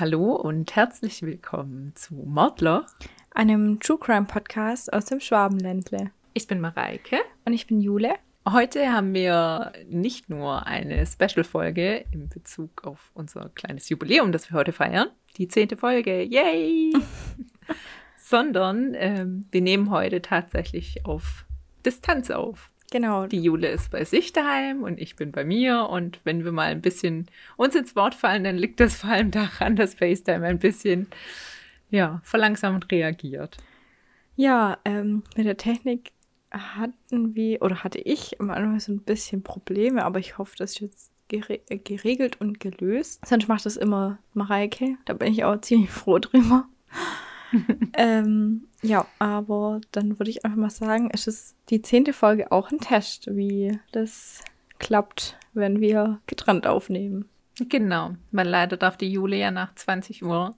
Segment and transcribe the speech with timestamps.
[0.00, 2.86] Hallo und herzlich willkommen zu Mordloch,
[3.32, 6.10] einem True Crime Podcast aus dem Schwabenländle.
[6.32, 7.18] Ich bin Mareike.
[7.44, 8.14] Und ich bin Jule.
[8.48, 14.56] Heute haben wir nicht nur eine Special-Folge in Bezug auf unser kleines Jubiläum, das wir
[14.56, 16.94] heute feiern, die zehnte Folge, yay!
[18.16, 21.44] sondern ähm, wir nehmen heute tatsächlich auf
[21.84, 22.70] Distanz auf.
[22.90, 23.26] Genau.
[23.26, 25.88] Die Jule ist bei sich daheim und ich bin bei mir.
[25.88, 27.26] Und wenn wir mal ein bisschen
[27.56, 31.06] uns ins Wort fallen, dann liegt das vor allem daran, dass FaceTime ein bisschen
[31.90, 33.56] ja, verlangsamt reagiert.
[34.36, 36.12] Ja, ähm, mit der Technik
[36.50, 40.72] hatten wir oder hatte ich am Anfang so ein bisschen Probleme, aber ich hoffe, das
[40.72, 43.24] ist jetzt gere geregelt und gelöst.
[43.24, 44.96] Sonst macht das immer Mareike.
[45.04, 46.66] Da bin ich auch ziemlich froh drüber.
[47.94, 52.70] ähm, ja, aber dann würde ich einfach mal sagen, es ist die zehnte Folge auch
[52.70, 54.42] ein Test, wie das
[54.78, 57.28] klappt, wenn wir getrennt aufnehmen.
[57.58, 60.54] Genau, weil leider darf die Jule ja nach 20 Uhr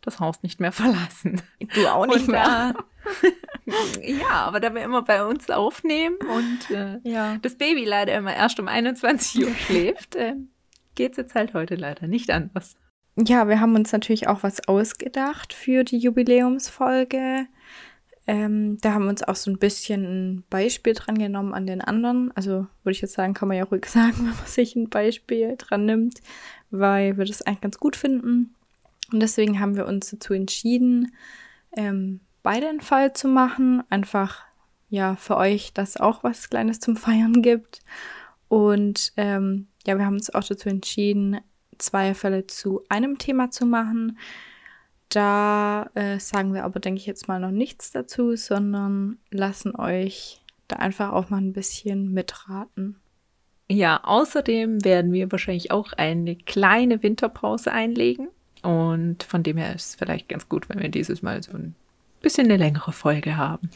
[0.00, 1.40] das Haus nicht mehr verlassen.
[1.74, 2.74] Du auch nicht und, mehr.
[4.00, 7.38] Äh, ja, aber da wir immer bei uns aufnehmen und äh, ja.
[7.40, 10.34] das Baby leider immer erst um 21 Uhr schläft, äh,
[10.96, 12.76] geht es jetzt halt heute leider nicht anders.
[13.16, 17.46] Ja, wir haben uns natürlich auch was ausgedacht für die Jubiläumsfolge.
[18.26, 21.80] Ähm, da haben wir uns auch so ein bisschen ein Beispiel dran genommen an den
[21.80, 22.30] anderen.
[22.36, 25.56] Also würde ich jetzt sagen, kann man ja ruhig sagen, wenn man sich ein Beispiel
[25.58, 26.20] dran nimmt,
[26.70, 28.54] weil wir das eigentlich ganz gut finden.
[29.12, 31.12] Und deswegen haben wir uns dazu entschieden,
[31.76, 33.82] ähm, beide einen Fall zu machen.
[33.90, 34.42] Einfach,
[34.88, 37.80] ja, für euch, dass auch was Kleines zum Feiern gibt.
[38.48, 41.40] Und ähm, ja, wir haben uns auch dazu entschieden,
[41.80, 44.18] zwei Fälle zu einem Thema zu machen.
[45.08, 50.40] Da äh, sagen wir aber, denke ich, jetzt mal noch nichts dazu, sondern lassen euch
[50.68, 52.96] da einfach auch mal ein bisschen mitraten.
[53.68, 58.28] Ja, außerdem werden wir wahrscheinlich auch eine kleine Winterpause einlegen.
[58.62, 61.74] Und von dem her ist es vielleicht ganz gut, wenn wir dieses Mal so ein
[62.20, 63.70] bisschen eine längere Folge haben.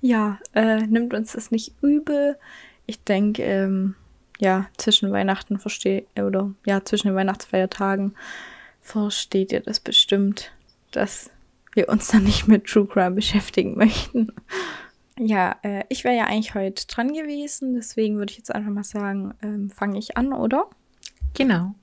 [0.00, 2.38] Ja, äh, nimmt uns das nicht übel.
[2.86, 3.94] Ich denke, ähm,
[4.40, 8.14] ja, zwischen Weihnachten versteht, oder ja, zwischen den Weihnachtsfeiertagen
[8.80, 10.52] versteht ihr das bestimmt,
[10.90, 11.30] dass
[11.74, 14.32] wir uns dann nicht mit True Crime beschäftigen möchten.
[15.18, 18.84] Ja, äh, ich wäre ja eigentlich heute dran gewesen, deswegen würde ich jetzt einfach mal
[18.84, 20.66] sagen, ähm, fange ich an, oder?
[21.34, 21.74] Genau.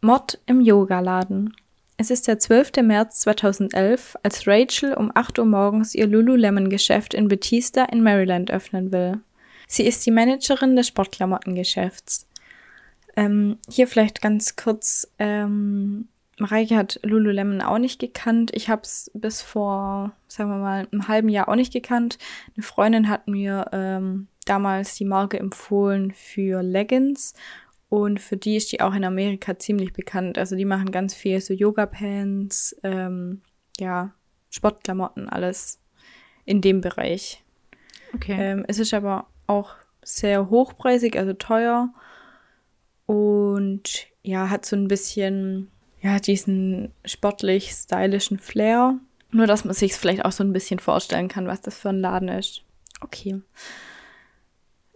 [0.00, 1.54] Mord im Yogaladen.
[1.98, 2.82] Es ist der 12.
[2.82, 8.92] März 2011, als Rachel um 8 Uhr morgens ihr Lululemon-Geschäft in Bethesda in Maryland öffnen
[8.92, 9.20] will.
[9.68, 12.26] Sie ist die Managerin des Sportklamottengeschäfts.
[13.16, 16.08] Ähm, hier vielleicht ganz kurz, ähm,
[16.38, 18.50] Mareike hat Lululemon auch nicht gekannt.
[18.54, 22.16] Ich habe es bis vor, sagen wir mal, einem halben Jahr auch nicht gekannt.
[22.56, 27.34] Eine Freundin hat mir ähm, damals die Marke empfohlen für Leggings
[27.90, 30.38] und für die ist die auch in Amerika ziemlich bekannt.
[30.38, 33.42] Also die machen ganz viel so Yoga-Pants, ähm,
[33.78, 34.14] ja,
[34.48, 35.80] Sportklamotten, alles
[36.44, 37.42] in dem Bereich.
[38.14, 38.36] Okay.
[38.38, 41.92] Ähm, es ist aber auch sehr hochpreisig, also teuer.
[43.06, 45.70] Und ja, hat so ein bisschen,
[46.00, 48.98] ja, diesen sportlich stylischen Flair.
[49.30, 52.00] Nur, dass man sich vielleicht auch so ein bisschen vorstellen kann, was das für ein
[52.00, 52.62] Laden ist.
[53.00, 53.40] Okay.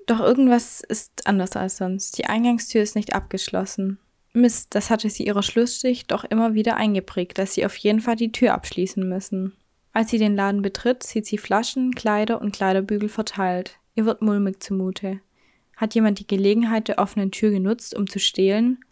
[0.07, 2.19] Doch irgendwas ist anders als sonst.
[2.19, 3.99] Die Eingangstür ist nicht abgeschlossen.
[4.33, 8.17] Mist, das hatte sie ihrer Schlussschicht doch immer wieder eingeprägt, dass sie auf jeden Fall
[8.17, 9.53] die Tür abschließen müssen.
[9.93, 13.79] Als sie den Laden betritt, sieht sie Flaschen, Kleider und Kleiderbügel verteilt.
[13.95, 15.21] Ihr wird mulmig zumute.
[15.77, 18.85] Hat jemand die Gelegenheit der offenen Tür genutzt, um zu stehlen?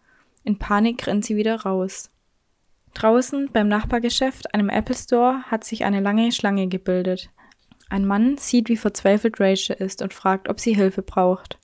[0.44, 2.10] In Panik rennt sie wieder raus.
[2.94, 7.30] Draußen beim Nachbargeschäft, einem Apple Store, hat sich eine lange Schlange gebildet.
[7.88, 11.58] Ein Mann sieht, wie verzweifelt Rachel ist und fragt, ob sie Hilfe braucht.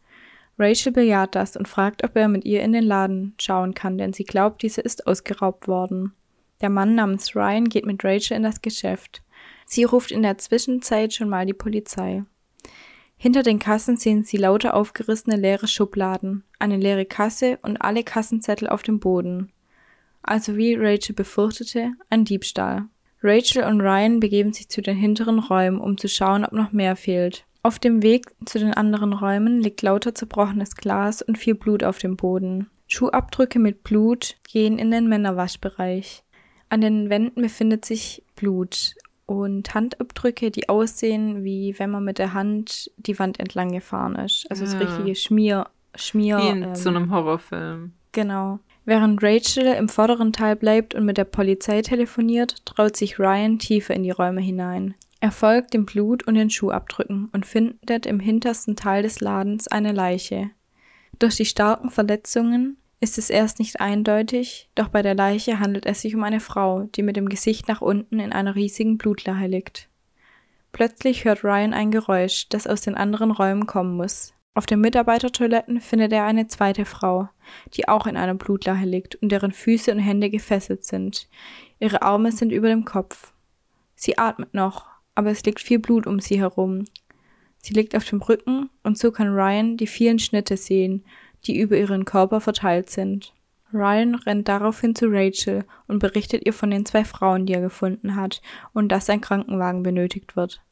[0.58, 4.12] Rachel bejaht das und fragt, ob er mit ihr in den Laden schauen kann, denn
[4.12, 6.14] sie glaubt, diese ist ausgeraubt worden.
[6.62, 9.22] Der Mann namens Ryan geht mit Rachel in das Geschäft.
[9.66, 12.25] Sie ruft in der Zwischenzeit schon mal die Polizei.
[13.16, 18.69] Hinter den Kassen sehen sie lauter aufgerissene leere Schubladen, eine leere Kasse und alle Kassenzettel
[18.69, 19.52] auf dem Boden.
[20.23, 22.87] Also wie Rachel befürchtete, ein Diebstahl.
[23.23, 26.96] Rachel und Ryan begeben sich zu den hinteren Räumen, um zu schauen, ob noch mehr
[26.96, 27.44] fehlt.
[27.62, 31.99] Auf dem Weg zu den anderen Räumen liegt lauter zerbrochenes Glas und viel Blut auf
[31.99, 32.70] dem Boden.
[32.87, 36.23] Schuhabdrücke mit Blut gehen in den Männerwaschbereich.
[36.69, 38.94] An den Wänden befindet sich Blut
[39.26, 44.46] und Handabdrücke, die aussehen, wie wenn man mit der Hand die Wand entlang gefahren ist.
[44.50, 44.73] Also ja.
[44.73, 46.38] das richtige Schmier, Schmier.
[46.38, 47.93] Wie in ähm, so einem Horrorfilm.
[48.12, 48.61] Genau.
[48.84, 53.94] Während Rachel im vorderen Teil bleibt und mit der Polizei telefoniert, traut sich Ryan tiefer
[53.94, 54.94] in die Räume hinein.
[55.19, 59.93] Er folgt dem Blut und den Schuhabdrücken und findet im hintersten Teil des Ladens eine
[59.93, 60.50] Leiche.
[61.19, 66.00] Durch die starken Verletzungen ist es erst nicht eindeutig, doch bei der Leiche handelt es
[66.00, 69.88] sich um eine Frau, die mit dem Gesicht nach unten in einer riesigen Blutlache liegt.
[70.72, 74.34] Plötzlich hört Ryan ein Geräusch, das aus den anderen Räumen kommen muss.
[74.54, 77.28] Auf den Mitarbeitertoiletten findet er eine zweite Frau,
[77.75, 81.28] die auch in einer Blutlache liegt und deren Füße und Hände gefesselt sind.
[81.78, 83.34] Ihre Arme sind über dem Kopf.
[83.94, 86.84] Sie atmet noch, aber es liegt viel Blut um sie herum.
[87.58, 91.04] Sie liegt auf dem Rücken und so kann Ryan die vielen Schnitte sehen,
[91.44, 93.33] die über ihren Körper verteilt sind.
[93.73, 98.17] Ryan rennt daraufhin zu Rachel und berichtet ihr von den zwei Frauen, die er gefunden
[98.17, 98.41] hat,
[98.73, 100.62] und dass ein Krankenwagen benötigt wird.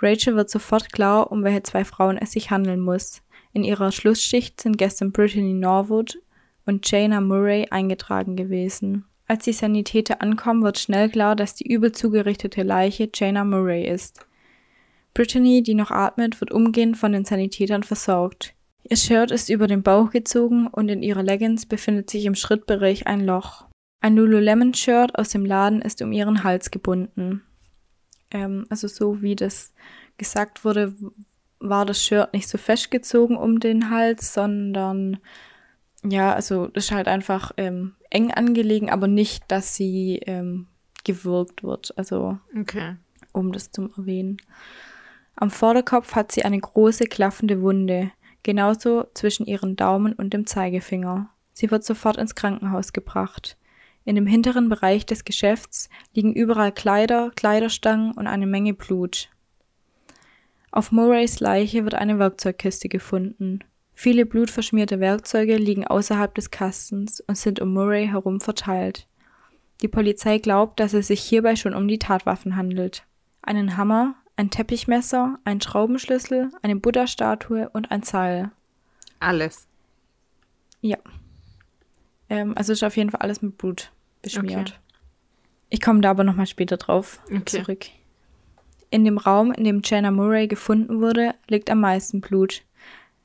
[0.00, 3.22] Rachel wird sofort klar, um welche zwei Frauen es sich handeln muss.
[3.52, 6.18] In ihrer Schlussschicht sind gestern Brittany Norwood
[6.66, 9.04] und Jana Murray eingetragen gewesen.
[9.28, 14.26] Als die Sanitäter ankommen, wird schnell klar, dass die übel zugerichtete Leiche Jana Murray ist.
[15.14, 18.54] Brittany, die noch atmet, wird umgehend von den Sanitätern versorgt.
[18.88, 23.06] Ihr Shirt ist über den Bauch gezogen und in ihrer Leggings befindet sich im Schrittbereich
[23.06, 23.66] ein Loch.
[24.00, 27.42] Ein Lululemon-Shirt aus dem Laden ist um ihren Hals gebunden.
[28.30, 29.72] Ähm, also so wie das
[30.18, 30.94] gesagt wurde,
[31.58, 35.18] war das Shirt nicht so festgezogen um den Hals, sondern
[36.04, 40.68] ja, also das ist halt einfach ähm, eng angelegen, aber nicht, dass sie ähm,
[41.04, 41.92] gewürgt wird.
[41.96, 42.96] Also Okay.
[43.32, 44.36] um das zu erwähnen.
[45.34, 48.10] Am Vorderkopf hat sie eine große klaffende Wunde,
[48.46, 51.28] genauso zwischen ihren Daumen und dem Zeigefinger.
[51.52, 53.58] Sie wird sofort ins Krankenhaus gebracht.
[54.04, 59.30] In dem hinteren Bereich des Geschäfts liegen überall Kleider, Kleiderstangen und eine Menge Blut.
[60.70, 63.64] Auf Murrays Leiche wird eine Werkzeugkiste gefunden.
[63.94, 69.08] Viele blutverschmierte Werkzeuge liegen außerhalb des Kastens und sind um Murray herum verteilt.
[69.82, 73.08] Die Polizei glaubt, dass es sich hierbei schon um die Tatwaffen handelt.
[73.42, 78.50] Einen Hammer, ein Teppichmesser, ein Schraubenschlüssel, eine Buddha-Statue und ein Seil.
[79.18, 79.66] Alles.
[80.80, 80.98] Ja.
[82.28, 83.92] Ähm, also ist auf jeden Fall alles mit Blut
[84.22, 84.70] beschmiert.
[84.70, 84.80] Okay.
[85.70, 87.44] Ich komme da aber nochmal später drauf Okay.
[87.44, 87.86] zurück.
[88.90, 92.62] In dem Raum, in dem Jana Murray gefunden wurde, liegt am meisten Blut.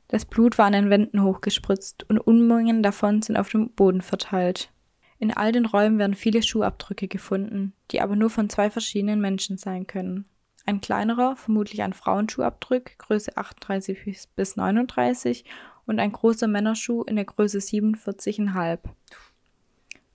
[0.08, 4.72] Das Blut war an den Wänden hochgespritzt und Unmengen davon sind auf dem Boden verteilt.
[5.20, 9.58] In all den Räumen werden viele Schuhabdrücke gefunden, die aber nur von zwei verschiedenen Menschen
[9.58, 10.26] sein können.
[10.66, 15.46] Ein kleinerer, vermutlich ein Frauenschuhabdruck, Größe 38 bis- bis 39
[15.88, 18.80] und ein großer Männerschuh in der Größe 47,5.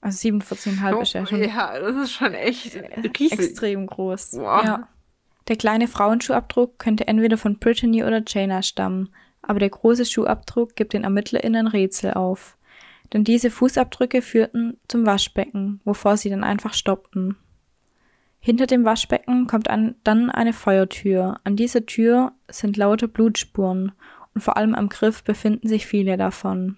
[0.01, 2.77] Also 47,5 ist ja schon Oh, ja, das ist schon echt
[3.19, 3.33] riesig.
[3.33, 4.35] extrem groß.
[4.35, 4.65] Wow.
[4.65, 4.89] Ja.
[5.49, 9.11] Der kleine Frauenschuhabdruck könnte entweder von Brittany oder Jana stammen,
[9.43, 12.57] aber der große Schuhabdruck gibt den ErmittlerInnen Rätsel auf.
[13.13, 17.37] Denn diese Fußabdrücke führten zum Waschbecken, wovor sie dann einfach stoppten.
[18.47, 21.41] Hinter dem Waschbecken kommt an, dann eine Feuertür.
[21.43, 23.91] An dieser Tür sind lauter Blutspuren
[24.37, 26.77] und vor allem am Griff befinden sich viele davon.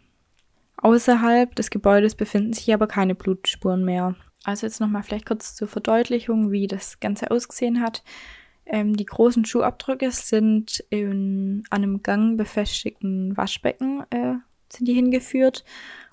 [0.79, 4.15] Außerhalb des Gebäudes befinden sich aber keine Blutspuren mehr.
[4.45, 8.03] Also jetzt nochmal vielleicht kurz zur Verdeutlichung, wie das Ganze ausgesehen hat.
[8.65, 14.37] Ähm, die großen Schuhabdrücke sind in einem Gang befestigten Waschbecken äh,
[14.73, 15.67] sind die hingeführt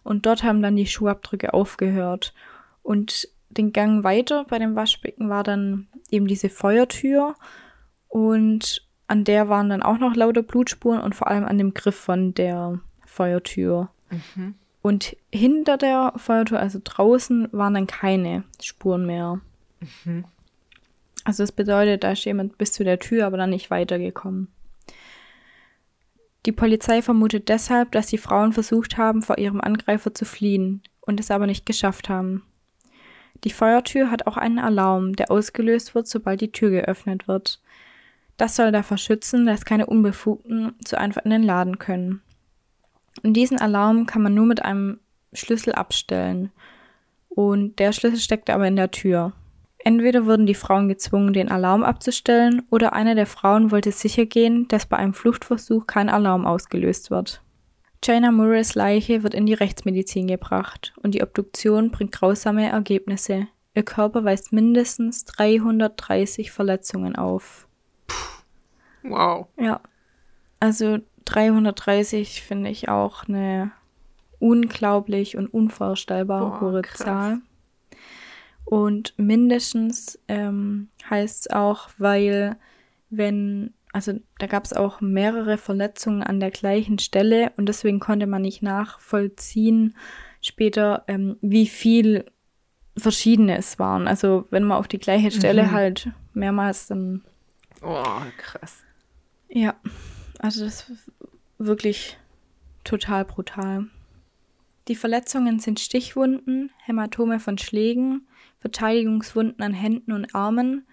[0.04, 2.34] und dort haben dann die Schuhabdrücke aufgehört.
[2.84, 7.36] Und den Gang weiter bei dem Waschbecken war dann eben diese Feuertür
[8.08, 11.96] und an der waren dann auch noch lauter Blutspuren und vor allem an dem Griff
[11.96, 13.90] von der Feuertür.
[14.10, 14.56] Mhm.
[14.82, 19.40] Und hinter der Feuertür, also draußen, waren dann keine Spuren mehr.
[20.06, 20.26] Mhm.
[21.24, 24.48] Also das bedeutet, da ist jemand bis zu der Tür, aber dann nicht weitergekommen.
[26.46, 31.20] Die Polizei vermutet deshalb, dass die Frauen versucht haben, vor ihrem Angreifer zu fliehen und
[31.20, 32.44] es aber nicht geschafft haben.
[33.46, 37.62] Die Feuertür hat auch einen Alarm, der ausgelöst wird, sobald die Tür geöffnet wird.
[38.38, 42.22] Das soll davor schützen, dass keine Unbefugten so einfach in den Laden können.
[43.24, 45.00] Und diesen Alarm kann man nur mit einem
[45.32, 46.52] Schlüssel abstellen.
[47.30, 49.34] Und der Schlüssel steckt aber in der Tür.
[49.78, 54.68] Entweder wurden die Frauen gezwungen, den Alarm abzustellen, oder eine der Frauen wollte sicher gehen,
[54.68, 57.42] dass bei einem Fluchtversuch kein Alarm ausgelöst wird.
[58.06, 63.48] Jana Murrays Leiche wird in die Rechtsmedizin gebracht und die Obduktion bringt grausame Ergebnisse.
[63.74, 67.68] Ihr Körper weist mindestens 330 Verletzungen auf.
[69.02, 69.48] Wow.
[69.60, 69.82] Ja.
[70.60, 73.72] Also 330 finde ich auch eine
[74.38, 77.00] unglaublich und unvorstellbar Boah, hohe krass.
[77.00, 77.42] Zahl.
[78.66, 82.56] Und mindestens ähm, heißt es auch, weil
[83.10, 88.28] wenn, also da gab es auch mehrere Verletzungen an der gleichen Stelle und deswegen konnte
[88.28, 89.96] man nicht nachvollziehen
[90.42, 92.26] später, ähm, wie viel
[92.98, 94.06] verschiedene es waren.
[94.08, 95.72] Also wenn man auf die gleiche Stelle Mhm.
[95.72, 97.24] halt mehrmals dann
[97.82, 98.04] Oh,
[98.38, 98.84] krass.
[99.48, 99.76] ja,
[100.40, 101.12] also das ist
[101.58, 102.18] wirklich
[102.84, 103.86] total brutal.
[104.90, 108.28] Die Verletzungen sind Stichwunden, Hämatome von Schlägen,
[108.60, 110.86] Verteidigungswunden an Händen und Armen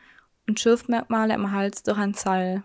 [0.48, 2.62] und Schürfmerkmale am Hals durch ein Seil.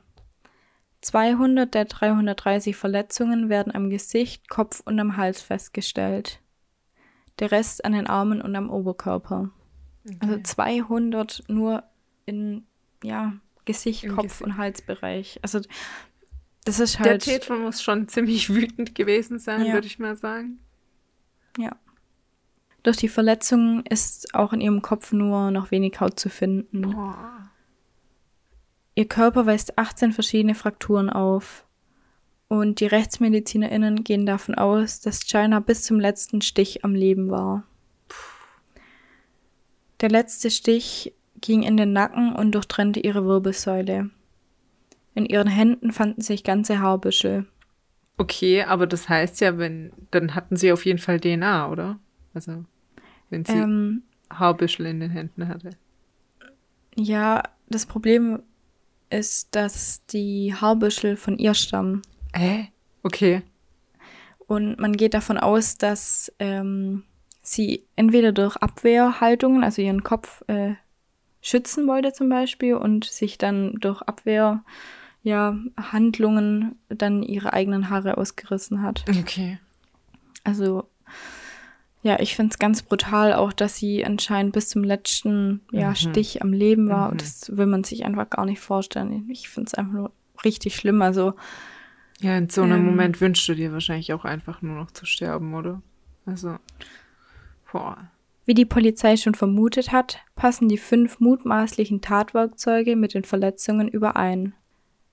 [1.02, 6.42] 200 der 330 Verletzungen werden am Gesicht, Kopf und am Hals festgestellt.
[7.40, 9.52] Der Rest an den Armen und am Oberkörper.
[10.06, 10.18] Okay.
[10.20, 11.84] Also 200 nur
[12.26, 12.66] in
[13.04, 13.34] ja,
[13.66, 14.42] Gesicht, Im Kopf Gesicht.
[14.42, 15.40] und Halsbereich.
[15.44, 15.62] Also
[16.66, 17.28] das ist halt.
[17.28, 19.74] Der Täter muss schon ziemlich wütend gewesen sein, ja.
[19.74, 20.60] würde ich mal sagen.
[21.58, 21.76] Ja.
[22.84, 26.96] Durch die Verletzungen ist auch in ihrem Kopf nur noch wenig Haut zu finden.
[26.96, 27.14] Oh.
[28.98, 31.68] Ihr Körper weist 18 verschiedene Frakturen auf.
[32.48, 37.64] Und die RechtsmedizinerInnen gehen davon aus, dass China bis zum letzten Stich am Leben war.
[40.02, 44.10] Der letzte Stich ging in den Nacken und durchtrennte ihre Wirbelsäule.
[45.14, 47.46] In ihren Händen fanden sich ganze Haarbüschel.
[48.18, 52.00] Okay, aber das heißt ja, wenn, dann hatten sie auf jeden Fall DNA, oder?
[52.34, 52.66] Also,
[53.30, 54.02] wenn sie ähm,
[54.32, 55.70] Haarbüschel in den Händen hatte.
[56.96, 58.42] Ja, das Problem
[59.10, 62.02] ist, dass die Haarbüschel von ihr stammen.
[62.34, 62.66] Äh?
[63.04, 63.42] Okay.
[64.48, 67.04] Und man geht davon aus, dass ähm,
[67.42, 70.76] sie entweder durch Abwehrhaltungen, also ihren Kopf äh,
[71.42, 74.64] schützen wollte zum Beispiel und sich dann durch Abwehr
[75.24, 79.04] ja, Handlungen dann ihre eigenen Haare ausgerissen hat.
[79.10, 79.60] Okay.
[80.44, 80.88] Also,
[82.08, 85.96] ja, ich finde es ganz brutal auch, dass sie anscheinend bis zum letzten ja, mhm.
[85.96, 87.08] Stich am Leben war.
[87.08, 87.12] Mhm.
[87.12, 89.28] Und das will man sich einfach gar nicht vorstellen.
[89.30, 90.12] Ich finde es einfach nur
[90.46, 91.02] richtig schlimm.
[91.02, 91.34] Also.
[92.22, 95.06] Ja, in so einem ähm, Moment wünschst du dir wahrscheinlich auch einfach nur noch zu
[95.06, 95.82] sterben, oder?
[96.26, 96.56] Also.
[97.74, 97.98] Boah.
[98.46, 104.54] Wie die Polizei schon vermutet hat, passen die fünf mutmaßlichen Tatwerkzeuge mit den Verletzungen überein.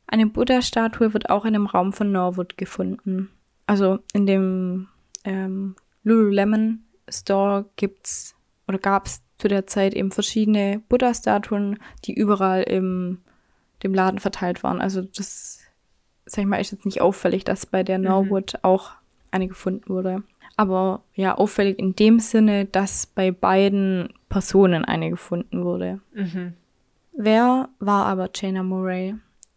[0.07, 3.31] Eine Buddha-Statue wird auch in dem Raum von Norwood gefunden.
[3.67, 4.87] Also in dem
[5.25, 5.75] ähm,
[6.05, 8.35] Lululemon Store gibt's
[8.69, 13.19] oder gab's zu der Zeit eben verschiedene Buddha-Statuen, die überall im
[13.85, 14.81] dem Laden verteilt waren.
[14.81, 15.61] Also das,
[16.27, 18.05] sag ich mal, ist jetzt nicht auffällig, dass bei der mhm.
[18.05, 18.61] Norwood mhm.
[18.63, 18.93] auch
[19.31, 20.23] eine gefunden wurde.
[20.57, 26.01] Aber ja, auffällig in dem Sinne, dass bei beiden Personen eine gefunden wurde.
[26.15, 26.55] Mhm.
[27.13, 29.15] Wer war aber Jana Murray?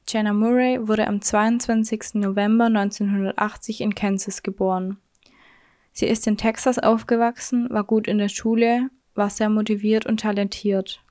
[0.07, 2.15] Jenna Murray wurde am 22.
[2.15, 4.97] November 1980 in Kansas geboren.
[5.97, 11.01] Sie ist in Texas aufgewachsen, war gut in der Schule, war sehr motiviert und talentiert.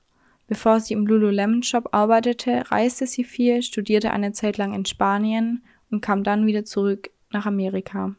[0.47, 5.61] Bevor sie im Lululemon Shop arbeitete, reiste sie viel, studierte eine Zeit lang in Spanien
[5.91, 8.15] und kam dann wieder zurück nach Amerika.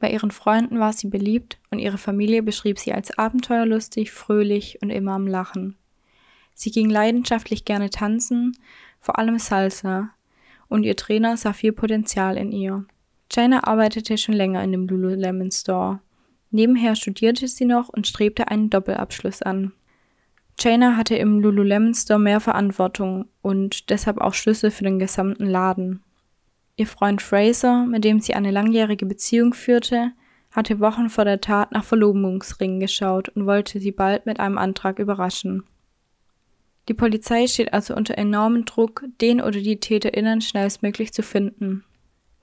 [0.00, 4.88] Bei ihren Freunden war sie beliebt und ihre Familie beschrieb sie als abenteuerlustig, fröhlich und
[4.88, 5.76] immer am Lachen.
[6.54, 8.56] Sie ging leidenschaftlich gerne tanzen,
[9.02, 10.14] vor allem Salsa,
[10.68, 12.86] und ihr Trainer sah viel Potenzial in ihr.
[13.32, 16.00] China arbeitete schon länger in dem Lululemon Store.
[16.50, 19.72] Nebenher studierte sie noch und strebte einen Doppelabschluss an.
[20.58, 26.02] China hatte im Lululemon Store mehr Verantwortung und deshalb auch Schlüssel für den gesamten Laden.
[26.76, 30.12] Ihr Freund Fraser, mit dem sie eine langjährige Beziehung führte,
[30.50, 34.98] hatte Wochen vor der Tat nach Verlobungsringen geschaut und wollte sie bald mit einem Antrag
[34.98, 35.64] überraschen.
[36.88, 41.84] Die Polizei steht also unter enormem Druck, den oder die TäterInnen schnellstmöglich zu finden.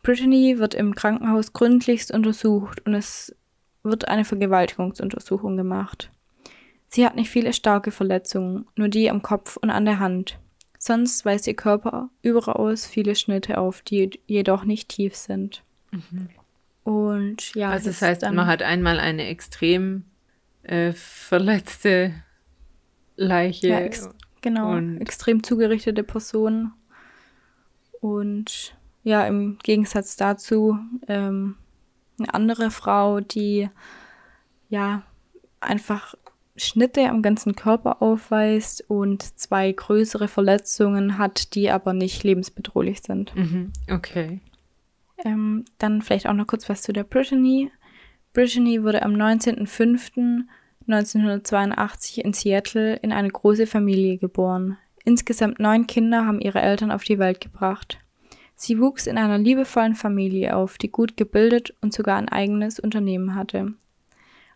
[0.01, 3.36] Brittany wird im Krankenhaus gründlichst untersucht und es
[3.84, 6.12] wird eine Vergewaltigungsuntersuchung gemacht.
[6.88, 10.39] Sie hat nicht viele starke Verletzungen, nur die am Kopf und an der Hand.
[10.77, 15.63] Sonst weist ihr Körper überaus viele Schnitte auf, die jedoch nicht tief sind.
[15.91, 16.29] Mhm.
[16.84, 17.70] Und ja.
[17.70, 20.06] Also das heißt, man hat einmal eine extrem
[20.63, 22.13] äh, verletzte
[23.18, 23.68] Leiche.
[23.68, 24.10] Ja, ex
[24.41, 26.72] Genau, extrem zugerichtete Person.
[28.00, 30.77] Und ja, im Gegensatz dazu
[31.08, 31.56] ähm,
[32.18, 33.70] eine andere Frau, die
[34.70, 35.03] ja
[35.62, 36.15] einfach
[36.56, 43.34] Schnitte am ganzen Körper aufweist und zwei größere Verletzungen hat, die aber nicht lebensbedrohlich sind.
[43.36, 44.41] Mhm, okay.
[45.24, 47.72] Ähm, dann vielleicht auch noch kurz was zu der Brittany.
[48.34, 50.44] Brittany wurde am 19.05.
[50.91, 54.77] 1982 in Seattle in eine große Familie geboren.
[55.06, 58.00] Insgesamt neun Kinder haben ihre Eltern auf die Welt gebracht.
[58.61, 63.33] Sie wuchs in einer liebevollen Familie auf, die gut gebildet und sogar ein eigenes Unternehmen
[63.33, 63.73] hatte.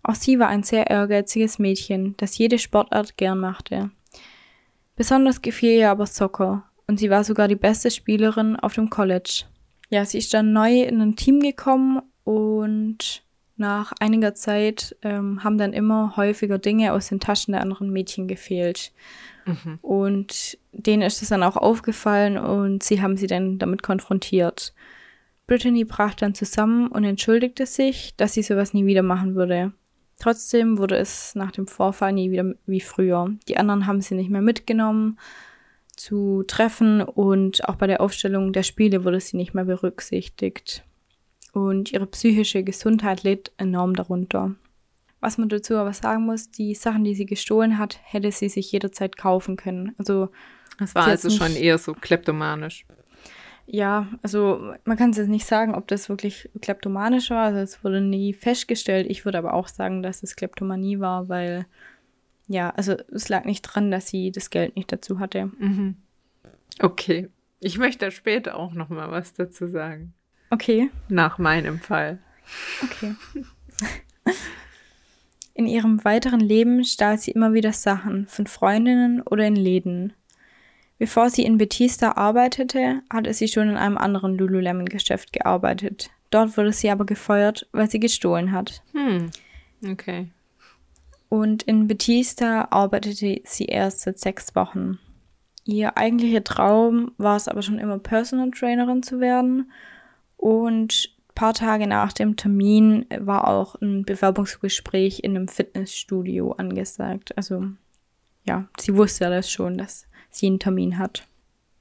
[0.03, 3.91] Auch sie war ein sehr ehrgeiziges Mädchen, das jede Sportart gern machte.
[4.97, 9.45] Besonders gefiel ihr aber Soccer und sie war sogar die beste Spielerin auf dem College.
[9.89, 13.22] Ja, sie ist dann neu in ein Team gekommen und
[13.55, 18.27] nach einiger Zeit ähm, haben dann immer häufiger Dinge aus den Taschen der anderen Mädchen
[18.27, 18.91] gefehlt.
[19.45, 19.79] Mhm.
[19.81, 24.73] Und denen ist es dann auch aufgefallen und sie haben sie dann damit konfrontiert.
[25.45, 29.73] Brittany brach dann zusammen und entschuldigte sich, dass sie sowas nie wieder machen würde.
[30.19, 33.29] Trotzdem wurde es nach dem Vorfall nie wieder wie früher.
[33.47, 35.19] Die anderen haben sie nicht mehr mitgenommen
[35.95, 40.83] zu Treffen und auch bei der Aufstellung der Spiele wurde sie nicht mehr berücksichtigt.
[41.53, 44.55] Und ihre psychische Gesundheit litt enorm darunter.
[45.19, 48.71] Was man dazu aber sagen muss, die Sachen, die sie gestohlen hat, hätte sie sich
[48.71, 49.95] jederzeit kaufen können.
[49.97, 50.29] Also
[50.79, 52.85] das war also schon eher so kleptomanisch.
[53.65, 57.45] Ja, also man kann es jetzt nicht sagen, ob das wirklich kleptomanisch war.
[57.45, 59.07] Also es wurde nie festgestellt.
[59.09, 61.65] Ich würde aber auch sagen, dass es Kleptomanie war, weil
[62.47, 65.51] ja, also es lag nicht dran, dass sie das Geld nicht dazu hatte.
[65.57, 65.95] Mhm.
[66.81, 67.29] Okay.
[67.61, 70.13] Ich möchte später auch noch mal was dazu sagen.
[70.53, 70.91] Okay.
[71.09, 72.19] Nach meinem Fall.
[72.83, 73.15] Okay.
[75.55, 80.13] In ihrem weiteren Leben stahl sie immer wieder Sachen von Freundinnen oder in Läden.
[80.99, 86.11] Bevor sie in Betista arbeitete, hatte sie schon in einem anderen Lululemon-Geschäft gearbeitet.
[86.29, 88.83] Dort wurde sie aber gefeuert, weil sie gestohlen hat.
[88.93, 89.31] Hm,
[89.89, 90.27] okay.
[91.29, 94.99] Und in Betista arbeitete sie erst seit sechs Wochen.
[95.65, 99.71] Ihr eigentlicher Traum war es aber schon immer, Personal Trainerin zu werden.
[100.37, 107.35] Und ein paar Tage nach dem Termin war auch ein Bewerbungsgespräch in einem Fitnessstudio angesagt.
[107.37, 107.67] Also
[108.43, 111.27] ja, sie wusste ja das schon, dass sie einen Termin hat.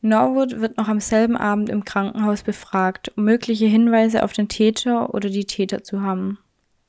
[0.01, 5.15] Norwood wird noch am selben Abend im Krankenhaus befragt, um mögliche Hinweise auf den Täter
[5.15, 6.39] oder die Täter zu haben.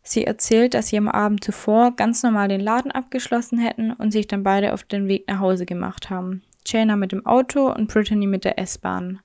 [0.02, 4.28] Sie erzählt, dass sie am Abend zuvor ganz normal den Laden abgeschlossen hätten und sich
[4.28, 6.42] dann beide auf den Weg nach Hause gemacht haben.
[6.66, 9.20] Jana mit dem Auto und Brittany mit der S-Bahn.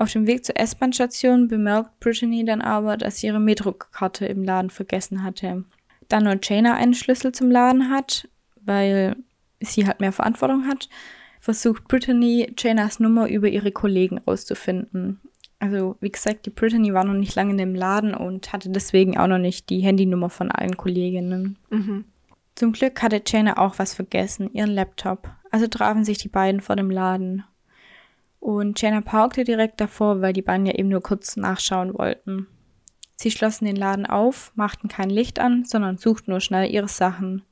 [0.00, 4.70] Auf dem Weg zur S-Bahn-Station bemerkt Brittany dann aber, dass sie ihre Metrokarte im Laden
[4.70, 5.66] vergessen hatte.
[6.08, 8.26] Da nur Jana einen Schlüssel zum Laden hat,
[8.62, 9.16] weil
[9.60, 10.88] sie halt mehr Verantwortung hat,
[11.38, 15.20] versucht Brittany Janas Nummer über ihre Kollegen rauszufinden.
[15.58, 19.18] Also, wie gesagt, die Brittany war noch nicht lange in dem Laden und hatte deswegen
[19.18, 21.58] auch noch nicht die Handynummer von allen Kolleginnen.
[21.68, 22.06] Mhm.
[22.54, 25.28] Zum Glück hatte Jana auch was vergessen, ihren Laptop.
[25.50, 27.44] Also trafen sich die beiden vor dem Laden.
[28.40, 32.46] Und Jana parkte direkt davor, weil die beiden ja eben nur kurz nachschauen wollten.
[33.16, 37.42] Sie schlossen den Laden auf, machten kein Licht an, sondern suchten nur schnell ihre Sachen.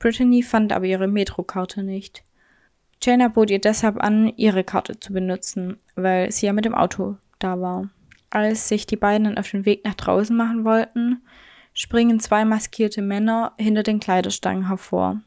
[0.00, 2.24] Brittany fand aber ihre Metrokarte nicht.
[3.02, 7.16] Jana bot ihr deshalb an, ihre Karte zu benutzen, weil sie ja mit dem Auto
[7.38, 7.88] da war.
[8.30, 11.22] Als sich die beiden auf den Weg nach draußen machen wollten,
[11.72, 15.20] springen zwei maskierte Männer hinter den Kleiderstangen hervor.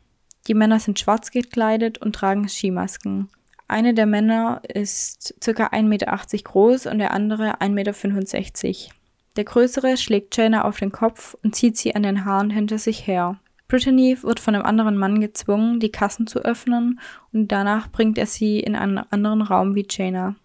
[0.48, 3.30] Die Männer sind schwarz gekleidet und tragen Skimasken.
[3.68, 5.68] Eine der Männer ist ca.
[5.68, 8.96] 1,80 Meter groß und der andere 1,65 Meter.
[9.36, 13.08] Der größere schlägt Jana auf den Kopf und zieht sie an den Haaren hinter sich
[13.08, 13.40] her.
[13.68, 17.00] Brittany wird von einem anderen Mann gezwungen, die Kassen zu öffnen
[17.32, 20.36] und danach bringt er sie in einen anderen Raum wie Jaina.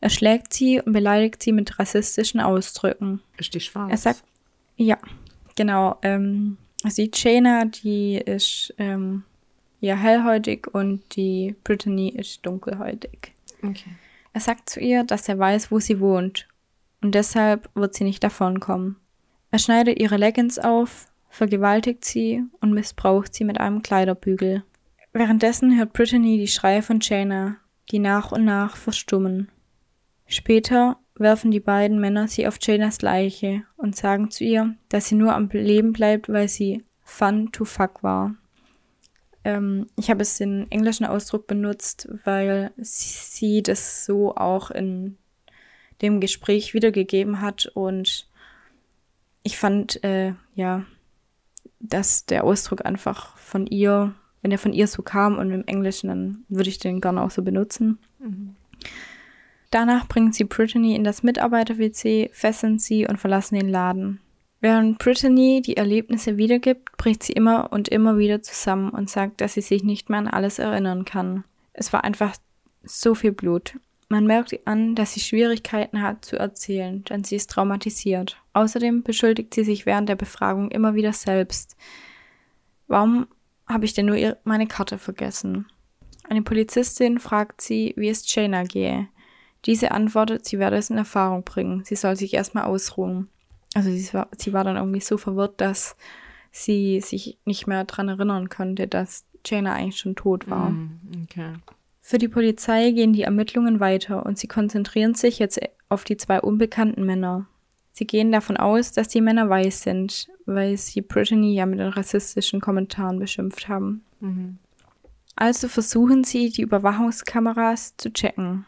[0.00, 3.20] Er schlägt sie und beleidigt sie mit rassistischen Ausdrücken.
[3.38, 3.90] Ist die schwarz?
[3.90, 4.22] Er sagt,
[4.76, 4.98] ja,
[5.56, 5.98] genau.
[6.02, 9.24] Ähm, also die Jaina, die ist ähm,
[9.80, 13.32] ja hellhäutig und die Brittany ist dunkelhäutig.
[13.62, 13.90] Okay.
[14.32, 16.46] Er sagt zu ihr, dass er weiß, wo sie wohnt
[17.02, 18.96] und deshalb wird sie nicht davonkommen.
[19.50, 24.64] Er schneidet ihre Leggings auf, vergewaltigt sie und missbraucht sie mit einem Kleiderbügel.
[25.12, 27.56] Währenddessen hört Brittany die Schreie von Jaina,
[27.90, 29.48] die nach und nach verstummen.
[30.26, 35.14] Später werfen die beiden Männer sie auf Janas Leiche und sagen zu ihr, dass sie
[35.14, 38.34] nur am Leben bleibt, weil sie fun to fuck war.
[39.46, 45.18] Ähm, ich habe es den englischen Ausdruck benutzt, weil sie das so auch in
[46.02, 48.26] dem Gespräch wiedergegeben hat und
[49.44, 50.84] ich fand, äh, ja,
[51.78, 56.08] dass der Ausdruck einfach von ihr, wenn er von ihr so kam und im Englischen,
[56.08, 58.00] dann würde ich den gerne auch so benutzen.
[58.18, 58.56] Mhm.
[59.70, 64.18] Danach bringen sie Brittany in das Mitarbeiter-WC, fesseln sie und verlassen den Laden.
[64.60, 69.54] Während Brittany die Erlebnisse wiedergibt, bricht sie immer und immer wieder zusammen und sagt, dass
[69.54, 71.44] sie sich nicht mehr an alles erinnern kann.
[71.72, 72.36] Es war einfach
[72.82, 73.78] so viel Blut.
[74.08, 78.40] Man merkt an, dass sie Schwierigkeiten hat zu erzählen, denn sie ist traumatisiert.
[78.52, 81.76] Außerdem beschuldigt sie sich während der Befragung immer wieder selbst.
[82.86, 83.26] Warum
[83.66, 85.66] habe ich denn nur meine Karte vergessen?
[86.28, 89.08] Eine Polizistin fragt sie, wie es Jaina gehe.
[89.64, 91.82] Diese antwortet, sie werde es in Erfahrung bringen.
[91.84, 93.28] Sie soll sich erstmal ausruhen.
[93.76, 95.96] Also sie war, sie war dann irgendwie so verwirrt, dass
[96.50, 100.70] sie sich nicht mehr daran erinnern konnte, dass Jaina eigentlich schon tot war.
[100.70, 101.52] Mm, okay.
[102.00, 105.60] Für die Polizei gehen die Ermittlungen weiter und sie konzentrieren sich jetzt
[105.90, 107.48] auf die zwei unbekannten Männer.
[107.92, 111.88] Sie gehen davon aus, dass die Männer weiß sind, weil sie Brittany ja mit den
[111.88, 114.06] rassistischen Kommentaren beschimpft haben.
[114.20, 114.56] Mhm.
[115.34, 118.64] Also versuchen sie, die Überwachungskameras zu checken.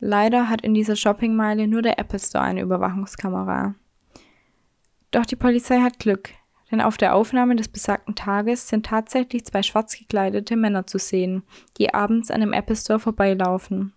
[0.00, 3.74] Leider hat in dieser Shoppingmeile nur der Apple Store eine Überwachungskamera.
[5.12, 6.30] Doch die Polizei hat Glück,
[6.70, 11.42] denn auf der Aufnahme des besagten Tages sind tatsächlich zwei schwarz gekleidete Männer zu sehen,
[11.78, 13.92] die abends an dem Apple Store vorbeilaufen.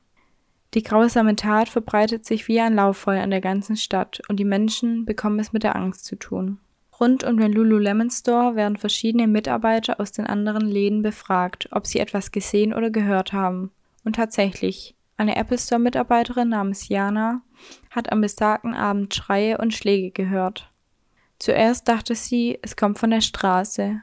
[0.74, 5.06] Die grausame Tat verbreitet sich wie ein Lauffeuer in der ganzen Stadt und die Menschen
[5.06, 6.60] bekommen es mit der Angst zu tun.
[7.00, 12.00] Rund um den Lululemon Store werden verschiedene Mitarbeiter aus den anderen Läden befragt, ob sie
[12.00, 13.72] etwas gesehen oder gehört haben.
[14.04, 17.42] Und tatsächlich, eine Apple Store Mitarbeiterin namens Jana
[17.90, 20.72] hat am besagten Abend Schreie und Schläge gehört.
[21.40, 24.02] Zuerst dachte sie, es kommt von der Straße,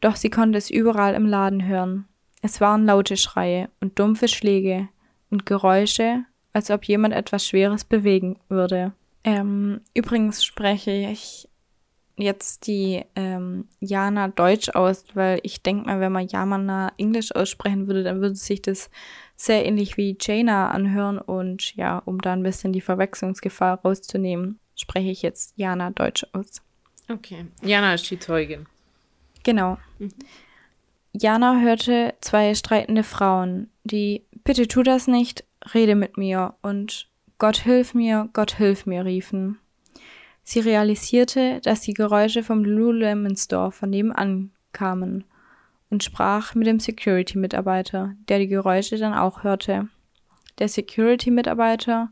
[0.00, 2.06] doch sie konnte es überall im Laden hören.
[2.42, 4.88] Es waren laute Schreie und dumpfe Schläge
[5.30, 8.92] und Geräusche, als ob jemand etwas Schweres bewegen würde.
[9.24, 11.48] Ähm, übrigens spreche ich
[12.16, 17.86] jetzt die ähm, Jana Deutsch aus, weil ich denke mal, wenn man Jana Englisch aussprechen
[17.86, 18.90] würde, dann würde sich das
[19.36, 25.10] sehr ähnlich wie Jaina anhören und ja, um da ein bisschen die Verwechslungsgefahr rauszunehmen, spreche
[25.10, 26.62] ich jetzt Jana Deutsch aus.
[27.08, 27.46] Okay.
[27.62, 28.66] Jana ist die Zeugin.
[29.42, 29.78] Genau.
[29.98, 30.12] Mhm.
[31.12, 37.58] Jana hörte zwei streitende Frauen, die Bitte tu das nicht, rede mit mir und Gott
[37.58, 39.58] hilf mir, Gott hilf mir riefen.
[40.42, 45.24] Sie realisierte, dass die Geräusche vom Lululemon Store von nebenan kamen
[45.90, 49.88] und sprach mit dem Security-Mitarbeiter, der die Geräusche dann auch hörte.
[50.58, 52.10] Der Security-Mitarbeiter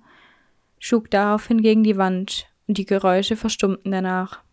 [0.79, 4.44] schlug daraufhin gegen die Wand und die Geräusche verstummten danach.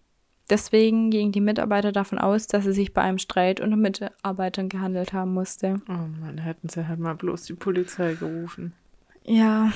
[0.49, 5.13] Deswegen gingen die Mitarbeiter davon aus, dass es sich bei einem Streit unter Mitarbeitern gehandelt
[5.13, 5.81] haben musste.
[5.87, 8.73] Oh Mann, hätten sie halt mal bloß die Polizei gerufen.
[9.23, 9.71] Ja,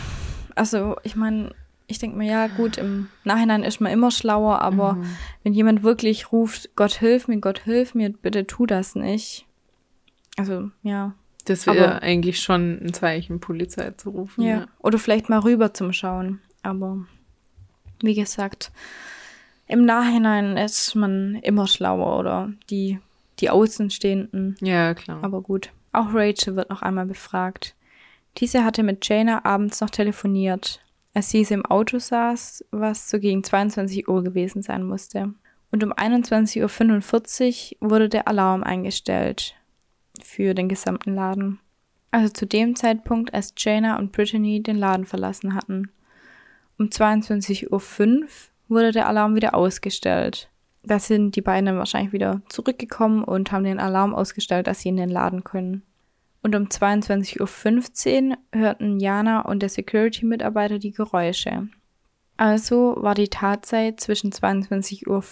[0.55, 1.51] also ich meine,
[1.87, 5.05] ich denke mir, ja, gut, im Nachhinein ist man immer schlauer, aber mhm.
[5.43, 9.45] wenn jemand wirklich ruft, Gott hilf mir, Gott hilf mir, bitte tu das nicht.
[10.37, 11.13] Also, ja.
[11.45, 14.43] Das wäre eigentlich schon ein Zeichen, Polizei zu rufen.
[14.43, 14.49] Ja.
[14.49, 14.67] ja.
[14.79, 16.41] Oder vielleicht mal rüber zum Schauen.
[16.63, 17.05] Aber
[18.01, 18.71] wie gesagt,
[19.67, 22.99] im Nachhinein ist man immer schlauer oder die,
[23.39, 24.55] die Außenstehenden.
[24.61, 25.23] Ja, klar.
[25.23, 25.71] Aber gut.
[25.91, 27.75] Auch Rachel wird noch einmal befragt.
[28.37, 30.81] Diese hatte mit Jaina abends noch telefoniert
[31.15, 35.33] als sie im Auto saß, was so gegen 22 Uhr gewesen sein musste.
[35.71, 39.55] Und um 21.45 Uhr wurde der Alarm eingestellt
[40.21, 41.59] für den gesamten Laden.
[42.11, 45.89] Also zu dem Zeitpunkt, als Jaina und Brittany den Laden verlassen hatten.
[46.77, 48.27] Um 22.05 Uhr
[48.67, 50.49] wurde der Alarm wieder ausgestellt.
[50.83, 54.89] Da sind die beiden dann wahrscheinlich wieder zurückgekommen und haben den Alarm ausgestellt, dass sie
[54.89, 55.83] in den Laden können
[56.45, 61.69] und um 22.15 Uhr hörten Jana und der Security-Mitarbeiter die Geräusche.
[62.37, 65.23] Also war die Tatzeit zwischen 22.05 Uhr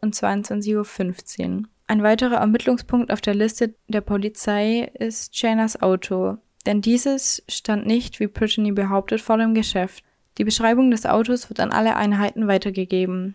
[0.00, 1.62] und 22.15 Uhr.
[1.88, 8.18] Ein weiterer Ermittlungspunkt auf der Liste der Polizei ist Janas Auto, denn dieses stand nicht,
[8.18, 10.04] wie Brittany behauptet, vor dem Geschäft.
[10.38, 13.34] Die Beschreibung des Autos wird an alle Einheiten weitergegeben.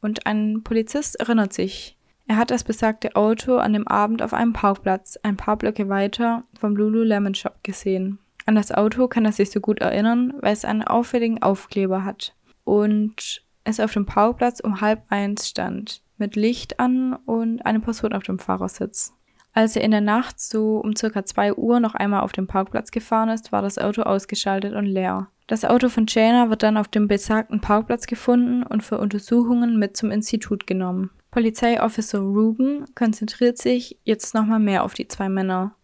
[0.00, 4.52] Und ein Polizist erinnert sich, er hat das besagte Auto an dem Abend auf einem
[4.52, 8.18] Parkplatz, ein paar Blöcke weiter vom Lululemon Shop gesehen.
[8.46, 12.34] An das Auto kann er sich so gut erinnern, weil es einen auffälligen Aufkleber hat
[12.64, 18.12] und es auf dem Parkplatz um halb eins stand, mit Licht an und eine Person
[18.12, 19.14] auf dem Fahrersitz.
[19.54, 22.90] Als er in der Nacht so um circa zwei Uhr noch einmal auf dem Parkplatz
[22.90, 25.28] gefahren ist, war das Auto ausgeschaltet und leer.
[25.46, 29.96] Das Auto von Jana wird dann auf dem besagten Parkplatz gefunden und für Untersuchungen mit
[29.96, 31.10] zum Institut genommen.
[31.30, 35.74] Polizeiofficer Ruben konzentriert sich jetzt nochmal mehr auf die zwei Männer.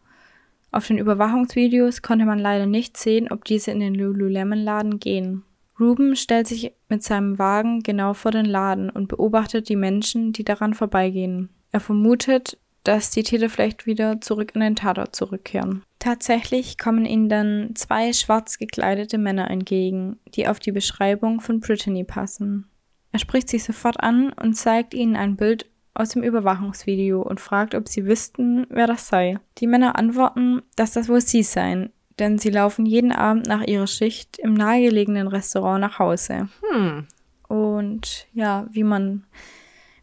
[0.71, 5.43] Auf den Überwachungsvideos konnte man leider nicht sehen, ob diese in den Lululemon-Laden gehen.
[5.81, 10.45] Ruben stellt sich mit seinem Wagen genau vor den Laden und beobachtet die Menschen, die
[10.45, 11.51] daran vorbeigehen.
[11.73, 15.83] Er vermutet, dass die Täter vielleicht wieder zurück in den Tatort zurückkehren.
[15.99, 22.05] Tatsächlich kommen ihnen dann zwei schwarz gekleidete Männer entgegen, die auf die Beschreibung von Brittany
[22.05, 22.67] passen.
[23.13, 27.75] Er spricht sie sofort an und zeigt ihnen ein Bild aus dem Überwachungsvideo und fragt,
[27.75, 29.39] ob sie wüssten, wer das sei.
[29.59, 33.87] Die Männer antworten, dass das wohl sie seien, denn sie laufen jeden Abend nach ihrer
[33.87, 36.49] Schicht im nahegelegenen Restaurant nach Hause.
[36.71, 37.07] Hm.
[37.49, 39.27] Und ja, wie man,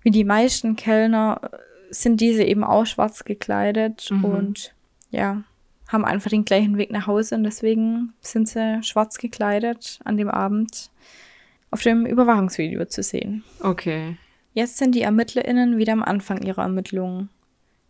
[0.04, 1.41] wie die meisten Kellner
[2.01, 4.25] sind diese eben auch schwarz gekleidet mhm.
[4.25, 4.75] und
[5.12, 5.43] ja,
[5.88, 10.29] haben einfach den gleichen Weg nach Hause und deswegen sind sie schwarz gekleidet an dem
[10.29, 10.89] Abend
[11.71, 13.43] auf dem Überwachungsvideo zu sehen.
[13.62, 14.17] Okay.
[14.53, 17.29] Jetzt sind die ErmittlerInnen wieder am Anfang ihrer Ermittlungen.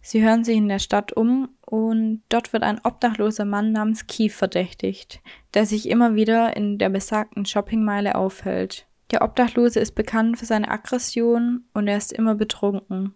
[0.01, 4.31] Sie hören sich in der Stadt um und dort wird ein obdachloser Mann namens Keith
[4.31, 5.21] verdächtigt,
[5.53, 8.85] der sich immer wieder in der besagten Shoppingmeile aufhält.
[9.11, 13.13] Der Obdachlose ist bekannt für seine Aggression und er ist immer betrunken.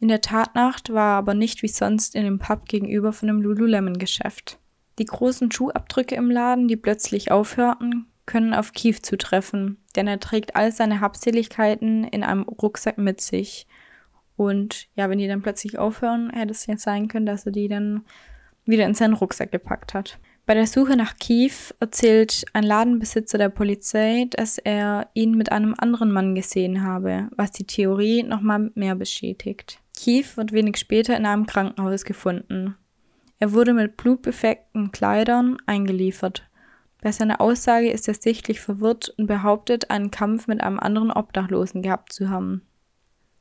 [0.00, 3.42] In der Tatnacht war er aber nicht wie sonst in dem Pub gegenüber von dem
[3.42, 4.58] Lululemon-Geschäft.
[4.98, 10.56] Die großen Schuhabdrücke im Laden, die plötzlich aufhörten, können auf Keith zutreffen, denn er trägt
[10.56, 13.66] all seine Habseligkeiten in einem Rucksack mit sich.
[14.36, 17.68] Und ja, wenn die dann plötzlich aufhören, hätte es jetzt sein können, dass er die
[17.68, 18.04] dann
[18.64, 20.18] wieder in seinen Rucksack gepackt hat.
[20.46, 25.74] Bei der Suche nach Keith erzählt ein Ladenbesitzer der Polizei, dass er ihn mit einem
[25.76, 29.78] anderen Mann gesehen habe, was die Theorie nochmal mehr bestätigt.
[30.02, 32.74] Keith wird wenig später in einem Krankenhaus gefunden.
[33.38, 36.48] Er wurde mit blutbefleckten Kleidern eingeliefert.
[37.02, 41.82] Bei seiner Aussage ist er sichtlich verwirrt und behauptet, einen Kampf mit einem anderen Obdachlosen
[41.82, 42.62] gehabt zu haben.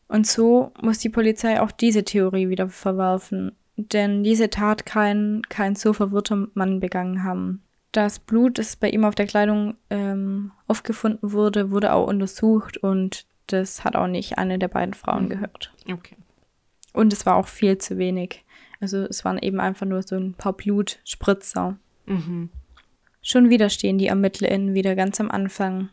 [0.10, 5.76] Und so muss die Polizei auch diese Theorie wieder verwerfen, denn diese Tat kann kein
[5.76, 7.64] so verwirrter Mann begangen haben.
[7.92, 13.26] Das Blut, das bei ihm auf der Kleidung ähm, aufgefunden wurde, wurde auch untersucht und
[13.48, 15.74] das hat auch nicht eine der beiden Frauen gehört.
[15.90, 16.18] Okay.
[16.94, 18.44] Und es war auch viel zu wenig.
[18.80, 21.78] Also es waren eben einfach nur so ein paar Blutspritzer.
[22.06, 22.50] Mhm.
[23.22, 25.90] Schon wieder stehen die ErmittlerInnen wieder ganz am Anfang.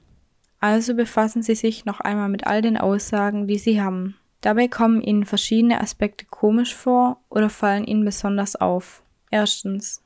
[0.60, 4.16] Also befassen sie sich noch einmal mit all den Aussagen, die sie haben.
[4.40, 9.02] Dabei kommen ihnen verschiedene Aspekte komisch vor oder fallen ihnen besonders auf.
[9.30, 10.02] Erstens.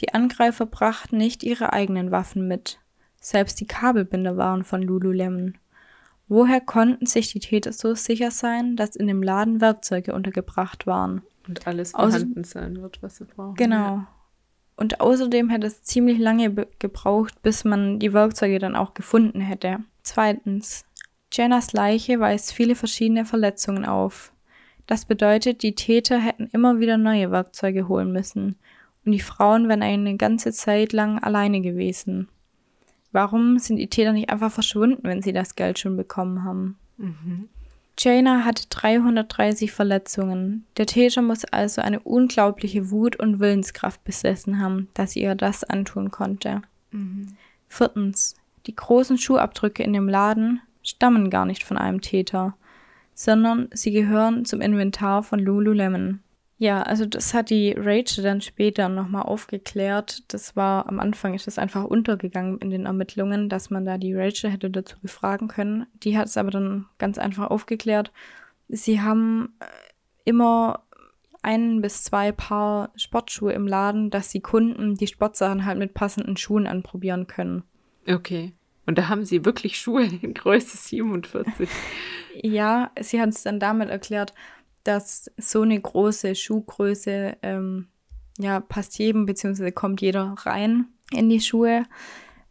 [0.00, 2.78] Die Angreifer brachten nicht ihre eigenen Waffen mit.
[3.20, 5.58] Selbst die Kabelbinder waren von Lululemon.
[6.30, 11.22] Woher konnten sich die Täter so sicher sein, dass in dem Laden Werkzeuge untergebracht waren?
[11.48, 13.56] Und alles vorhanden sein wird, was sie brauchen.
[13.56, 14.04] Genau.
[14.76, 19.80] Und außerdem hätte es ziemlich lange gebraucht, bis man die Werkzeuge dann auch gefunden hätte.
[20.04, 20.84] Zweitens.
[21.32, 24.32] Jennas Leiche weist viele verschiedene Verletzungen auf.
[24.86, 28.54] Das bedeutet, die Täter hätten immer wieder neue Werkzeuge holen müssen.
[29.04, 32.28] Und die Frauen wären eine ganze Zeit lang alleine gewesen.
[33.12, 36.78] Warum sind die Täter nicht einfach verschwunden, wenn sie das Geld schon bekommen haben?
[36.96, 37.48] Mhm.
[37.98, 40.64] Jaina hatte 330 Verletzungen.
[40.76, 45.64] Der Täter muss also eine unglaubliche Wut und Willenskraft besessen haben, dass sie ihr das
[45.64, 46.62] antun konnte.
[46.92, 47.36] Mhm.
[47.68, 48.36] Viertens.
[48.66, 52.54] Die großen Schuhabdrücke in dem Laden stammen gar nicht von einem Täter,
[53.14, 56.20] sondern sie gehören zum Inventar von Lululemon.
[56.60, 60.30] Ja, also das hat die Rachel dann später nochmal aufgeklärt.
[60.30, 64.12] Das war am Anfang ist das einfach untergegangen in den Ermittlungen, dass man da die
[64.12, 65.86] Rachel hätte dazu befragen können.
[65.94, 68.12] Die hat es aber dann ganz einfach aufgeklärt.
[68.68, 69.64] Sie haben äh,
[70.26, 70.82] immer
[71.40, 76.36] ein bis zwei Paar Sportschuhe im Laden, dass die Kunden die Sportsachen halt mit passenden
[76.36, 77.62] Schuhen anprobieren können.
[78.06, 78.52] Okay.
[78.84, 81.70] Und da haben sie wirklich Schuhe in Größe 47.
[82.42, 84.34] ja, sie hat es dann damit erklärt,
[84.84, 87.88] dass so eine große Schuhgröße ähm,
[88.38, 91.84] ja passt jedem, beziehungsweise kommt jeder rein in die Schuhe.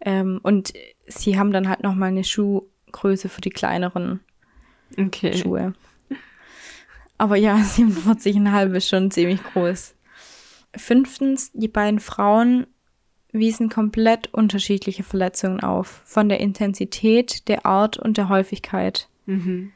[0.01, 0.73] Ähm, und
[1.07, 4.21] sie haben dann halt nochmal eine Schuhgröße für die kleineren
[4.97, 5.33] okay.
[5.33, 5.73] Schuhe.
[7.17, 9.95] Aber ja, 47,5 ist schon ziemlich groß.
[10.75, 12.67] Fünftens, die beiden Frauen
[13.31, 19.07] wiesen komplett unterschiedliche Verletzungen auf, von der Intensität, der Art und der Häufigkeit.
[19.25, 19.71] Mhm.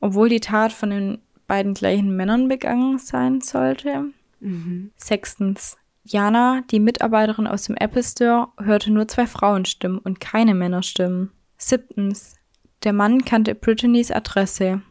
[0.00, 1.18] Obwohl die Tat von den
[1.50, 4.04] beiden gleichen Männern begangen sein sollte.
[4.38, 4.92] Mhm.
[4.94, 5.76] Sechstens.
[6.04, 11.32] Jana, die Mitarbeiterin aus dem Apple Store, hörte nur zwei Frauenstimmen und keine Männerstimmen.
[11.58, 12.36] Siebtens.
[12.84, 14.82] Der Mann kannte Brittany's Adresse.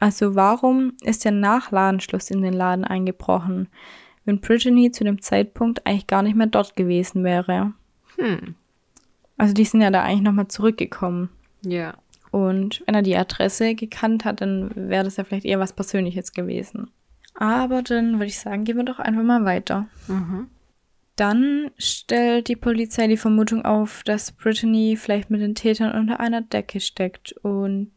[0.00, 3.68] Also warum ist der Nachladenschluss in den Laden eingebrochen,
[4.24, 7.72] wenn Brittany zu dem Zeitpunkt eigentlich gar nicht mehr dort gewesen wäre?
[8.16, 8.56] Hm.
[9.36, 11.28] Also die sind ja da eigentlich nochmal zurückgekommen.
[11.62, 11.94] Ja.
[12.34, 16.32] Und wenn er die Adresse gekannt hat, dann wäre das ja vielleicht eher was Persönliches
[16.32, 16.90] gewesen.
[17.34, 19.86] Aber dann würde ich sagen, gehen wir doch einfach mal weiter.
[20.08, 20.48] Mhm.
[21.14, 26.40] Dann stellt die Polizei die Vermutung auf, dass Brittany vielleicht mit den Tätern unter einer
[26.40, 27.92] Decke steckt und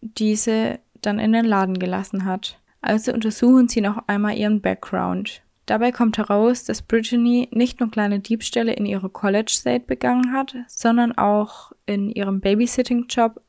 [0.00, 2.58] diese dann in den Laden gelassen hat.
[2.80, 5.42] Also untersuchen sie noch einmal ihren Background.
[5.66, 11.16] Dabei kommt heraus, dass Brittany nicht nur kleine Diebstähle in ihrer College-State begangen hat, sondern
[11.16, 13.40] auch in ihrem Babysitting-Job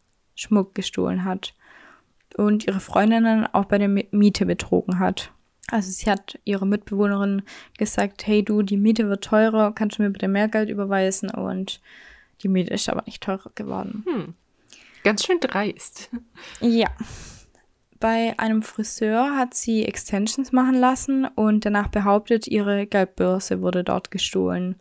[0.42, 1.54] Schmuck gestohlen hat
[2.38, 5.32] und ihre Freundinnen auch bei der Miete betrogen hat.
[5.70, 7.44] Also sie hat ihrer Mitbewohnerin
[7.78, 11.30] gesagt, hey du, die Miete wird teurer, kannst du mir bitte mehr Geld überweisen?
[11.30, 11.82] Und
[12.42, 14.04] die Miete ist aber nicht teurer geworden.
[14.06, 14.34] Hm.
[15.04, 16.10] Ganz schön dreist.
[16.60, 16.88] Ja.
[18.00, 24.10] Bei einem Friseur hat sie Extensions machen lassen und danach behauptet, ihre Geldbörse wurde dort
[24.10, 24.76] gestohlen.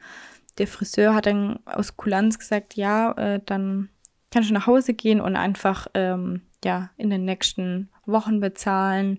[0.57, 3.91] Der Friseur hat dann aus Kulanz gesagt, ja, äh, dann
[4.31, 9.19] kannst du nach Hause gehen und einfach ähm, ja in den nächsten Wochen bezahlen,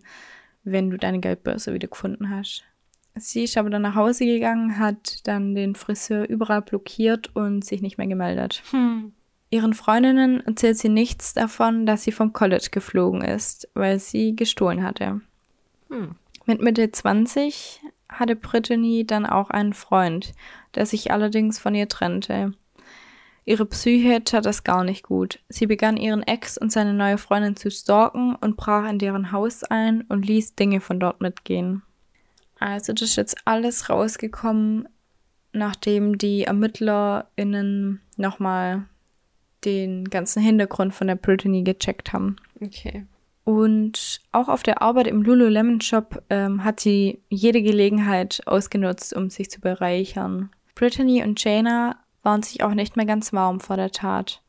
[0.63, 2.63] wenn du deine Geldbörse wieder gefunden hast.
[3.15, 7.81] Sie ist aber dann nach Hause gegangen, hat dann den Friseur überall blockiert und sich
[7.81, 8.63] nicht mehr gemeldet.
[8.71, 9.11] Hm.
[9.49, 14.81] Ihren Freundinnen erzählt sie nichts davon, dass sie vom College geflogen ist, weil sie gestohlen
[14.81, 15.19] hatte.
[15.89, 16.15] Hm.
[16.45, 20.33] Mit Mitte 20 hatte Brittany dann auch einen Freund,
[20.75, 22.53] der sich allerdings von ihr trennte.
[23.43, 25.39] Ihre Psyche tat das gar nicht gut.
[25.49, 29.63] Sie begann ihren Ex und seine neue Freundin zu stalken und brach in deren Haus
[29.63, 31.81] ein und ließ Dinge von dort mitgehen.
[32.59, 34.87] Also das ist jetzt alles rausgekommen,
[35.51, 38.83] nachdem die ErmittlerInnen nochmal
[39.65, 42.35] den ganzen Hintergrund von der Brittany gecheckt haben.
[42.61, 43.05] Okay.
[43.43, 49.31] Und auch auf der Arbeit im Lululemon Shop ähm, hat sie jede Gelegenheit ausgenutzt, um
[49.31, 50.51] sich zu bereichern.
[50.75, 54.41] Brittany und Jana waren sich auch nicht mehr ganz warm vor der Tat.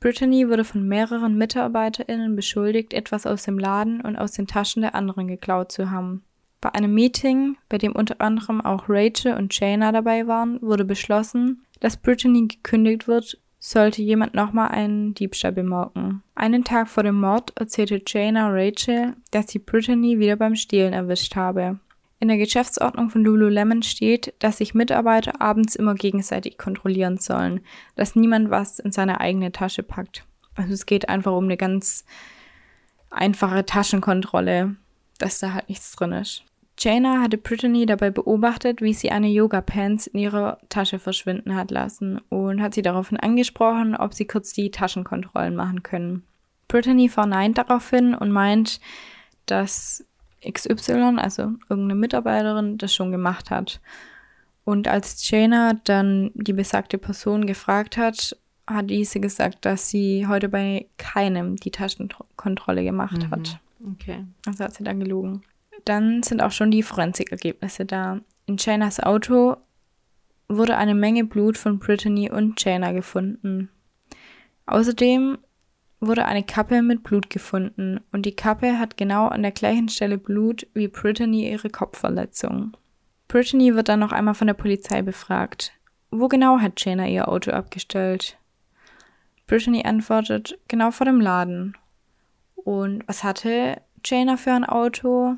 [0.00, 4.94] Brittany wurde von mehreren MitarbeiterInnen beschuldigt, etwas aus dem Laden und aus den Taschen der
[4.94, 6.22] anderen geklaut zu haben.
[6.60, 11.64] Bei einem Meeting, bei dem unter anderem auch Rachel und Jana dabei waren, wurde beschlossen,
[11.80, 16.22] dass Brittany gekündigt wird, sollte jemand nochmal einen Diebstahl bemerken.
[16.34, 21.34] Einen Tag vor dem Mord erzählte Jana Rachel, dass sie Brittany wieder beim Stehlen erwischt
[21.34, 21.78] habe.
[22.20, 27.60] In der Geschäftsordnung von Lululemon steht, dass sich Mitarbeiter abends immer gegenseitig kontrollieren sollen,
[27.94, 30.24] dass niemand was in seine eigene Tasche packt.
[30.56, 32.04] Also es geht einfach um eine ganz
[33.10, 34.74] einfache Taschenkontrolle,
[35.18, 36.42] dass da halt nichts drin ist.
[36.80, 42.20] Jana hatte Brittany dabei beobachtet, wie sie eine Yoga-Pants in ihrer Tasche verschwinden hat lassen
[42.28, 46.24] und hat sie daraufhin angesprochen, ob sie kurz die Taschenkontrollen machen können.
[46.68, 48.80] Brittany verneint daraufhin und meint,
[49.46, 50.04] dass
[50.46, 53.80] XY, also irgendeine Mitarbeiterin, das schon gemacht hat.
[54.64, 60.48] Und als Jana dann die besagte Person gefragt hat, hat diese gesagt, dass sie heute
[60.48, 63.30] bei keinem die Taschenkontrolle gemacht mhm.
[63.30, 63.60] hat.
[63.92, 64.24] Okay.
[64.46, 65.42] Also hat sie dann gelogen.
[65.84, 68.20] Dann sind auch schon die Forensikergebnisse da.
[68.46, 69.56] In Janas Auto
[70.48, 73.70] wurde eine Menge Blut von Brittany und Jana gefunden.
[74.66, 75.38] Außerdem
[76.00, 80.18] wurde eine Kappe mit Blut gefunden und die Kappe hat genau an der gleichen Stelle
[80.18, 82.76] Blut wie Brittany ihre Kopfverletzung.
[83.26, 85.72] Brittany wird dann noch einmal von der Polizei befragt.
[86.10, 88.38] Wo genau hat Jana ihr Auto abgestellt?
[89.46, 91.76] Brittany antwortet, genau vor dem Laden.
[92.54, 95.36] Und was hatte Jana für ein Auto?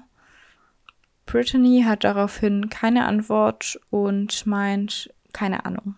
[1.26, 5.94] Brittany hat daraufhin keine Antwort und meint, keine Ahnung.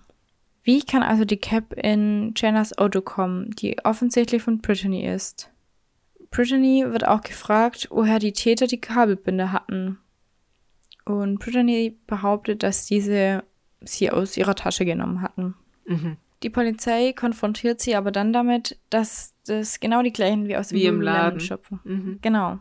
[0.64, 5.50] Wie kann also die Cap in Jennas Auto kommen, die offensichtlich von Brittany ist?
[6.30, 9.98] Brittany wird auch gefragt, woher die Täter die Kabelbinder hatten.
[11.04, 13.42] Und Brittany behauptet, dass diese
[13.80, 15.54] sie aus ihrer Tasche genommen hatten.
[15.86, 16.16] Mhm.
[16.42, 20.78] Die Polizei konfrontiert sie aber dann damit, dass das genau die gleichen wie aus dem
[20.78, 21.80] wie im Laden schöpfen.
[21.84, 22.18] Mhm.
[22.22, 22.58] Genau.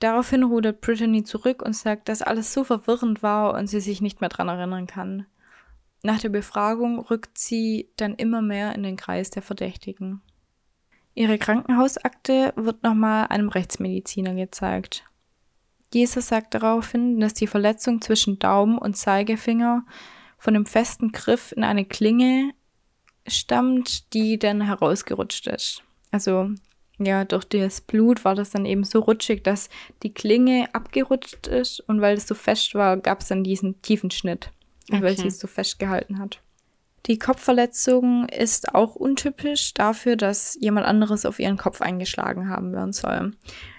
[0.00, 4.20] Daraufhin rudert Brittany zurück und sagt, dass alles so verwirrend war und sie sich nicht
[4.20, 5.26] mehr dran erinnern kann.
[6.04, 10.20] Nach der Befragung rückt sie dann immer mehr in den Kreis der Verdächtigen.
[11.14, 15.04] Ihre Krankenhausakte wird nochmal einem Rechtsmediziner gezeigt.
[15.92, 19.84] Dieser sagt daraufhin, dass die Verletzung zwischen Daumen und Zeigefinger
[20.38, 22.52] von dem festen Griff in eine Klinge
[23.28, 25.84] stammt, die dann herausgerutscht ist.
[26.10, 26.50] Also
[26.98, 29.68] ja, durch das Blut war das dann eben so rutschig, dass
[30.02, 34.10] die Klinge abgerutscht ist und weil es so fest war, gab es dann diesen tiefen
[34.10, 34.50] Schnitt
[34.90, 35.02] okay.
[35.02, 36.40] weil sie es so festgehalten hat.
[37.06, 42.92] Die Kopfverletzung ist auch untypisch dafür, dass jemand anderes auf ihren Kopf eingeschlagen haben werden
[42.92, 43.32] soll.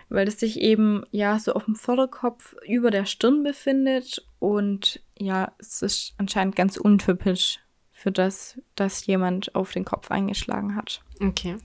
[0.10, 5.54] Weil es sich eben ja so auf dem Vorderkopf über der Stirn befindet und ja,
[5.58, 7.60] es ist anscheinend ganz untypisch
[7.92, 11.02] für das, dass jemand auf den Kopf eingeschlagen hat.
[11.22, 11.56] Okay.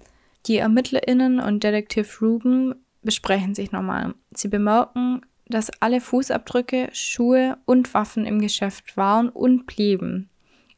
[0.46, 4.14] Die ErmittlerInnen und Detektiv Ruben besprechen sich nochmal.
[4.30, 10.28] Sie bemerken, dass alle Fußabdrücke, Schuhe und Waffen im Geschäft waren und blieben.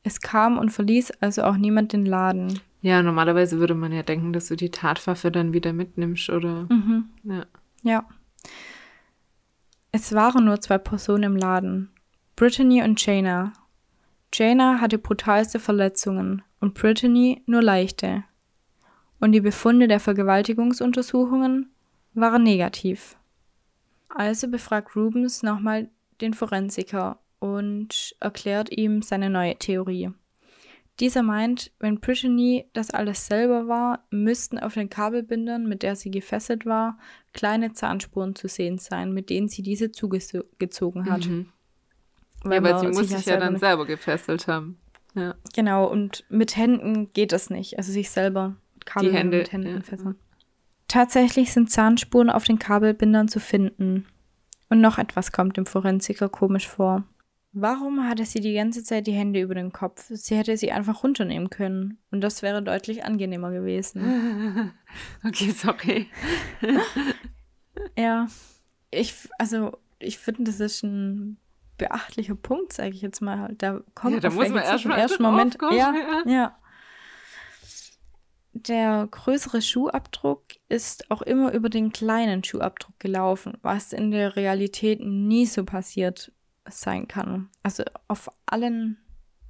[0.02, 2.60] Es kam und verließ also auch niemand den Laden.
[2.82, 6.66] Ja, normalerweise würde man ja denken, dass du die Tatwaffe dann wieder mitnimmst, oder?
[6.70, 7.04] Mhm.
[7.24, 7.46] Ja.
[7.82, 8.04] Ja.
[9.92, 11.90] Es waren nur zwei Personen im Laden.
[12.36, 13.52] Brittany und Jana.
[14.32, 18.24] Jana hatte brutalste Verletzungen und Brittany nur leichte.
[19.18, 21.70] Und die Befunde der Vergewaltigungsuntersuchungen
[22.14, 23.16] waren negativ.
[24.14, 25.88] Also befragt Rubens nochmal
[26.20, 30.10] den Forensiker und erklärt ihm seine neue Theorie.
[30.98, 36.10] Dieser meint, wenn Brittany das alles selber war, müssten auf den Kabelbindern, mit der sie
[36.10, 36.98] gefesselt war,
[37.32, 41.26] kleine Zahnspuren zu sehen sein, mit denen sie diese zugezogen hat.
[41.26, 41.46] Mhm.
[42.42, 44.78] Weil ja, weil sie muss sich ja dann selber gefesselt haben.
[45.14, 45.34] Ja.
[45.54, 47.78] Genau, und mit Händen geht das nicht.
[47.78, 49.80] Also sich selber mit Kabeln Hände, mit Händen ja.
[49.80, 50.16] fesseln.
[50.90, 54.06] Tatsächlich sind Zahnspuren auf den Kabelbindern zu finden.
[54.70, 57.04] Und noch etwas kommt dem Forensiker komisch vor.
[57.52, 60.10] Warum hatte sie die ganze Zeit die Hände über dem Kopf?
[60.12, 61.98] Sie hätte sie einfach runternehmen können.
[62.10, 64.72] Und das wäre deutlich angenehmer gewesen.
[65.24, 66.08] okay, sorry.
[67.96, 68.26] ja.
[68.90, 71.36] Ich, also, ich finde, das ist ein
[71.78, 73.54] beachtlicher Punkt, sage ich jetzt mal.
[73.58, 75.56] Da kommt Ja, da muss man erst ersten Moment.
[75.70, 75.94] ja.
[76.26, 76.56] ja.
[78.52, 85.00] Der größere Schuhabdruck ist auch immer über den kleinen Schuhabdruck gelaufen, was in der Realität
[85.00, 86.32] nie so passiert
[86.68, 87.48] sein kann.
[87.62, 88.98] Also auf allen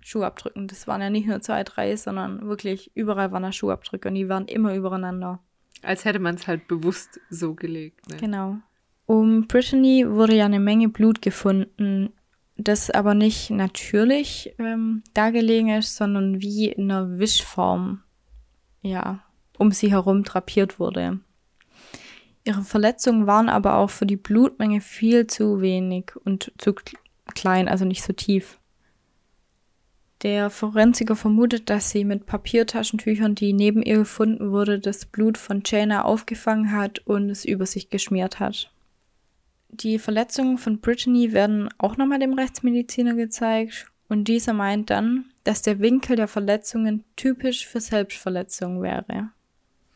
[0.03, 4.15] Schuhabdrücken, das waren ja nicht nur zwei, drei, sondern wirklich überall waren da Schuhabdrücke und
[4.15, 5.41] die waren immer übereinander.
[5.83, 8.09] Als hätte man es halt bewusst so gelegt.
[8.11, 8.17] Ne?
[8.19, 8.59] Genau.
[9.07, 12.13] Um Brittany wurde ja eine Menge Blut gefunden,
[12.57, 18.03] das aber nicht natürlich ähm, dargelegen ist, sondern wie in einer Wischform,
[18.83, 19.21] ja,
[19.59, 21.21] um sie herum drapiert wurde.
[22.45, 26.97] Ihre Verletzungen waren aber auch für die Blutmenge viel zu wenig und zu kl-
[27.35, 28.59] klein, also nicht so tief.
[30.23, 35.63] Der Forensiker vermutet, dass sie mit Papiertaschentüchern, die neben ihr gefunden wurde, das Blut von
[35.65, 38.71] Jana aufgefangen hat und es über sich geschmiert hat.
[39.71, 45.63] Die Verletzungen von Brittany werden auch nochmal dem Rechtsmediziner gezeigt und dieser meint dann, dass
[45.63, 49.31] der Winkel der Verletzungen typisch für Selbstverletzungen wäre.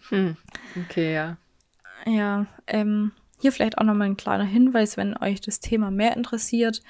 [0.08, 0.36] Hm.
[0.84, 1.36] Okay, ja.
[2.06, 6.82] Ja, ähm, hier vielleicht auch nochmal ein kleiner Hinweis, wenn euch das Thema mehr interessiert.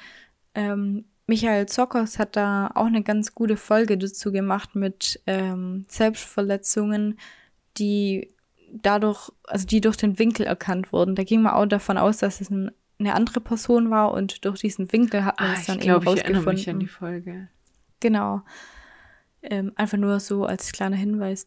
[0.55, 7.19] Ähm, Michael Zockers hat da auch eine ganz gute Folge dazu gemacht mit ähm, Selbstverletzungen,
[7.79, 8.35] die
[8.71, 11.15] dadurch, also die durch den Winkel erkannt wurden.
[11.15, 14.61] Da ging man auch davon aus, dass es ein, eine andere Person war und durch
[14.61, 16.81] diesen Winkel hat man Ah, es ich dann glaube, eben ich erinnere mich an rausgefunden.
[16.81, 17.49] die Folge.
[18.01, 18.43] Genau.
[19.43, 21.47] Ähm, einfach nur so als kleiner Hinweis.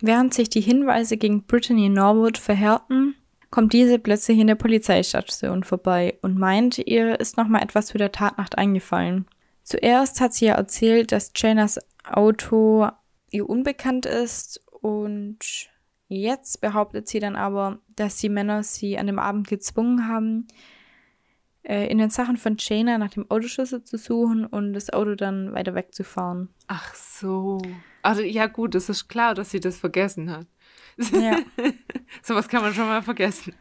[0.00, 3.14] Während sich die Hinweise gegen Brittany Norwood verhärten,
[3.50, 8.12] kommt diese plötzlich in der Polizeistation vorbei und meint, ihr ist nochmal etwas zu der
[8.12, 9.26] Tatnacht eingefallen.
[9.62, 12.88] Zuerst hat sie ja erzählt, dass Janas Auto
[13.30, 15.38] ihr unbekannt ist und
[16.08, 20.46] jetzt behauptet sie dann aber, dass die Männer sie an dem Abend gezwungen haben,
[21.64, 25.52] äh, in den Sachen von Jana nach dem Autoschlüssel zu suchen und das Auto dann
[25.52, 26.50] weiter wegzufahren.
[26.68, 27.60] Ach so.
[28.02, 30.46] Also, ja, gut, es ist klar, dass sie das vergessen hat.
[31.12, 31.38] Ja.
[32.22, 33.54] Sowas kann man schon mal vergessen.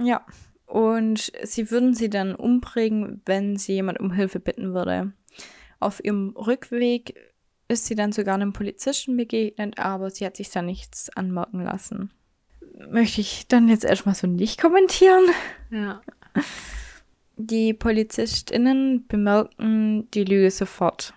[0.00, 0.24] Ja.
[0.66, 5.12] Und sie würden sie dann umbringen, wenn sie jemand um Hilfe bitten würde.
[5.80, 7.14] Auf ihrem Rückweg
[7.68, 12.10] ist sie dann sogar einem Polizisten begegnet, aber sie hat sich da nichts anmerken lassen.
[12.90, 15.24] Möchte ich dann jetzt erstmal so nicht kommentieren.
[15.70, 16.02] Ja.
[17.36, 21.14] Die PolizistInnen bemerkten die Lüge sofort.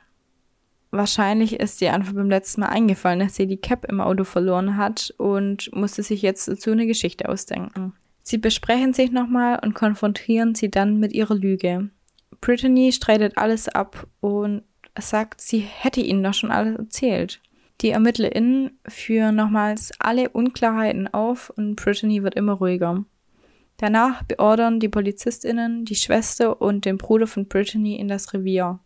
[0.89, 4.77] Wahrscheinlich ist ihr einfach beim letzten Mal eingefallen, dass sie die Cap im Auto verloren
[4.77, 7.93] hat und musste sich jetzt dazu eine Geschichte ausdenken.
[8.23, 11.89] Sie besprechen sich nochmal und konfrontieren sie dann mit ihrer Lüge.
[12.41, 14.63] Brittany streitet alles ab und
[14.99, 17.41] sagt, sie hätte ihnen doch schon alles erzählt.
[17.81, 23.05] Die ErmittlerInnen führen nochmals alle Unklarheiten auf und Brittany wird immer ruhiger.
[23.77, 28.79] Danach beordern die PolizistInnen die Schwester und den Bruder von Brittany in das Revier.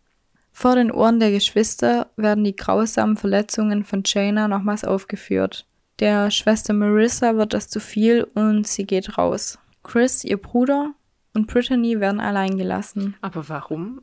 [0.52, 5.66] Vor den Ohren der Geschwister werden die grausamen Verletzungen von Jana nochmals aufgeführt.
[5.98, 9.58] Der Schwester Marissa wird das zu viel und sie geht raus.
[9.82, 10.94] Chris, ihr Bruder,
[11.34, 13.16] und Brittany werden allein gelassen.
[13.20, 14.02] Aber warum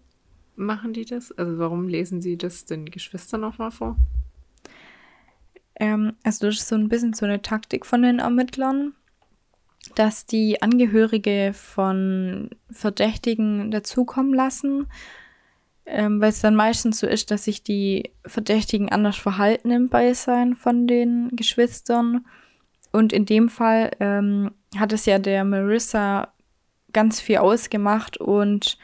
[0.55, 1.31] machen die das?
[1.37, 3.95] Also, warum lesen sie das den Geschwistern nochmal vor?
[5.75, 8.93] Ähm, also das ist so ein bisschen so eine Taktik von den Ermittlern,
[9.95, 14.87] dass die Angehörige von Verdächtigen dazukommen lassen,
[15.85, 20.55] ähm, weil es dann meistens so ist, dass sich die Verdächtigen anders verhalten im Beisein
[20.55, 22.25] von den Geschwistern.
[22.91, 26.33] Und in dem Fall ähm, hat es ja der Marissa
[26.93, 28.77] ganz viel ausgemacht und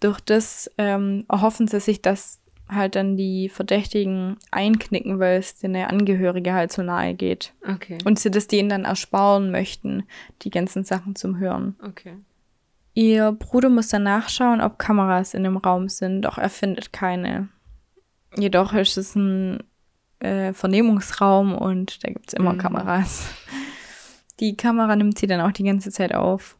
[0.00, 5.76] durch das ähm, erhoffen sie sich, dass halt dann die Verdächtigen einknicken, weil es den
[5.76, 7.52] Angehörige halt so nahe geht.
[7.66, 7.98] Okay.
[8.04, 10.04] Und sie das denen dann ersparen möchten,
[10.42, 11.76] die ganzen Sachen zum Hören.
[11.82, 12.16] Okay.
[12.94, 17.48] Ihr Bruder muss dann nachschauen, ob Kameras in dem Raum sind, doch er findet keine.
[18.36, 19.62] Jedoch ist es ein
[20.20, 22.58] äh, Vernehmungsraum und da gibt es immer Mhm.
[22.58, 23.28] Kameras.
[24.40, 26.56] Die Kamera nimmt sie dann auch die ganze Zeit auf.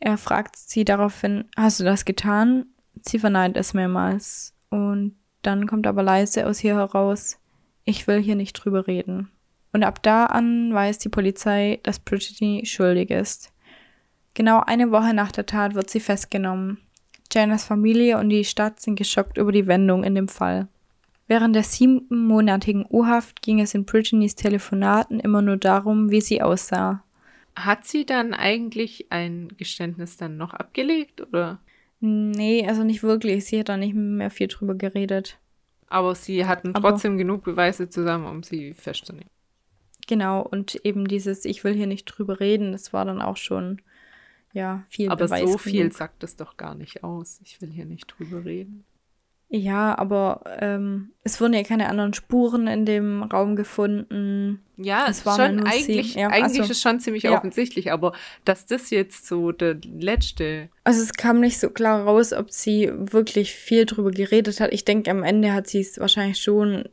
[0.00, 2.66] Er fragt sie daraufhin, hast du das getan?
[3.02, 4.54] Sie verneint es mehrmals.
[4.70, 5.16] Und
[5.46, 7.38] dann kommt aber leise aus ihr heraus,
[7.84, 9.30] ich will hier nicht drüber reden.
[9.72, 13.52] Und ab da an weiß die Polizei, dass Brittany schuldig ist.
[14.34, 16.78] Genau eine Woche nach der Tat wird sie festgenommen.
[17.32, 20.68] Janas Familie und die Stadt sind geschockt über die Wendung in dem Fall.
[21.26, 27.02] Während der siebenmonatigen U-Haft ging es in Brittany's Telefonaten immer nur darum, wie sie aussah.
[27.56, 31.58] Hat sie dann eigentlich ein Geständnis dann noch abgelegt, oder?
[32.06, 33.46] Nee, also nicht wirklich.
[33.46, 35.38] Sie hat da nicht mehr viel drüber geredet.
[35.86, 39.30] Aber sie hatten Aber- trotzdem genug Beweise zusammen, um sie festzunehmen.
[40.06, 43.80] Genau, und eben dieses Ich will hier nicht drüber reden, das war dann auch schon
[44.52, 45.94] ja viel Aber Beweis so viel genug.
[45.94, 47.40] sagt es doch gar nicht aus.
[47.42, 48.84] Ich will hier nicht drüber reden.
[49.56, 54.64] Ja, aber ähm, es wurden ja keine anderen Spuren in dem Raum gefunden.
[54.76, 57.36] Ja, Es waren schon eigentlich, ja, eigentlich also- ist schon ziemlich ja.
[57.38, 60.70] offensichtlich, aber dass das jetzt so der letzte.
[60.82, 64.72] Also es kam nicht so klar raus, ob sie wirklich viel drüber geredet hat.
[64.72, 66.88] Ich denke, am Ende hat sie es wahrscheinlich schon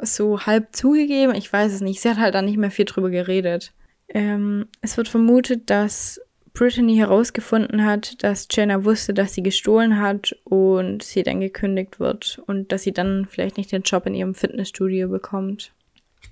[0.00, 1.34] so halb zugegeben.
[1.34, 2.00] Ich weiß es nicht.
[2.00, 3.74] Sie hat halt dann nicht mehr viel drüber geredet.
[4.08, 6.22] Ähm, es wird vermutet, dass
[6.54, 12.40] Brittany herausgefunden hat, dass Jenna wusste, dass sie gestohlen hat und sie dann gekündigt wird
[12.46, 15.72] und dass sie dann vielleicht nicht den Job in ihrem Fitnessstudio bekommt.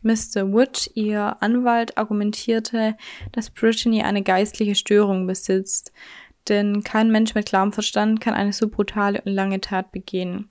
[0.03, 0.53] Mr.
[0.53, 2.97] Wood, ihr Anwalt, argumentierte,
[3.33, 5.93] dass Brittany eine geistliche Störung besitzt,
[6.49, 10.49] denn kein Mensch mit klarem Verstand kann eine so brutale und lange Tat begehen.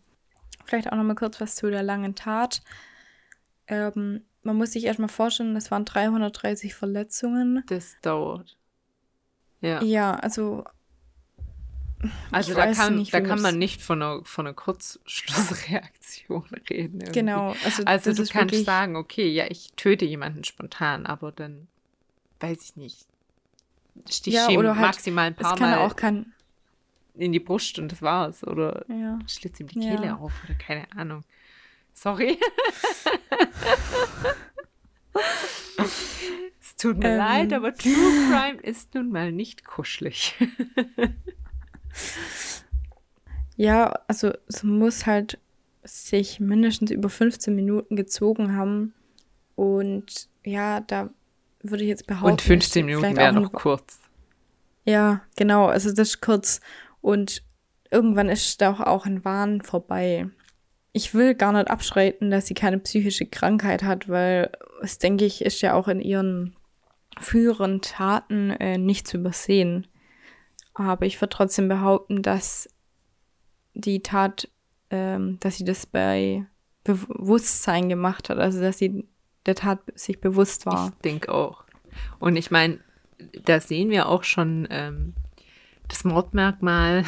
[0.65, 2.61] Vielleicht auch noch mal kurz was zu der langen Tat.
[3.67, 7.63] Ähm, man muss sich erstmal vorstellen, das waren 330 Verletzungen.
[7.67, 8.57] Das dauert.
[9.61, 9.81] Ja.
[9.83, 10.65] Ja, also
[12.31, 16.99] Also da kann, nicht, da kann man nicht von einer, von einer Kurzschlussreaktion reden.
[17.01, 17.11] irgendwie.
[17.11, 17.55] genau.
[17.63, 21.67] Also, Also du kannst sagen, okay, ja, ich töte jemanden spontan, aber dann
[22.39, 23.05] weiß ich nicht.
[24.09, 26.33] Stich Ja, ihm oder halt, maximal ein paar kann Mal auch kein.
[27.13, 28.43] in die Brust und das war's.
[28.43, 29.19] Oder Ja.
[29.27, 29.95] schlitz ihm die Ja.
[29.95, 31.23] Kehle auf oder keine Ahnung.
[31.93, 32.39] Sorry.
[36.71, 37.17] es tut mir Ähm.
[37.17, 37.93] leid, aber True
[38.29, 40.35] Crime ist nun mal nicht kuschelig.
[43.57, 45.37] Ja, also es muss halt
[45.83, 48.93] sich mindestens über 15 Minuten gezogen haben.
[49.55, 51.09] Und ja, da
[51.61, 52.31] würde ich jetzt behaupten.
[52.31, 53.99] Und 15 ist Minuten wäre noch kurz.
[54.85, 55.67] Ja, genau.
[55.67, 56.59] Also das ist kurz.
[57.01, 57.43] Und
[57.91, 60.27] irgendwann ist da auch ein Wahn vorbei.
[60.93, 64.51] Ich will gar nicht abschreiten, dass sie keine psychische Krankheit hat, weil
[64.81, 66.55] es, denke ich, ist ja auch in ihren
[67.19, 69.87] früheren Taten äh, nicht zu übersehen.
[70.73, 72.69] Aber ich würde trotzdem behaupten, dass
[73.73, 74.49] die Tat,
[74.89, 76.45] ähm, dass sie das bei
[76.83, 79.07] Bewusstsein gemacht hat, also dass sie
[79.45, 80.89] der Tat sich bewusst war.
[80.95, 81.63] Ich denke auch.
[82.19, 82.79] Und ich meine,
[83.45, 85.13] da sehen wir auch schon ähm,
[85.87, 87.03] das Mordmerkmal.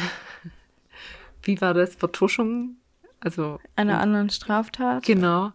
[1.42, 1.94] Wie war das?
[1.94, 2.76] Vertuschung?
[3.20, 5.04] Also, Einer anderen Straftat.
[5.04, 5.52] genau.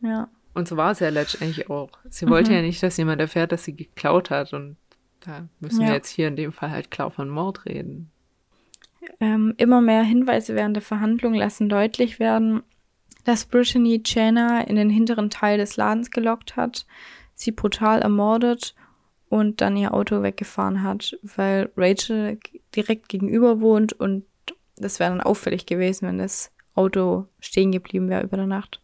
[0.00, 0.28] Ja.
[0.54, 1.90] Und so war es ja letztendlich auch.
[2.10, 2.56] Sie wollte Mhm.
[2.56, 4.52] ja nicht, dass jemand erfährt, dass sie geklaut hat.
[4.52, 4.76] Und
[5.20, 5.88] da müssen Ja.
[5.88, 8.10] wir jetzt hier in dem Fall halt klar von Mord reden.
[9.20, 12.62] Ähm, immer mehr Hinweise während der Verhandlung lassen deutlich werden,
[13.24, 16.86] dass Brittany Jenna in den hinteren Teil des Ladens gelockt hat,
[17.34, 18.74] sie brutal ermordet
[19.28, 22.38] und dann ihr Auto weggefahren hat, weil Rachel
[22.76, 24.24] direkt gegenüber wohnt und
[24.76, 28.80] das wäre dann auffällig gewesen, wenn das Auto stehen geblieben wäre über der Nacht.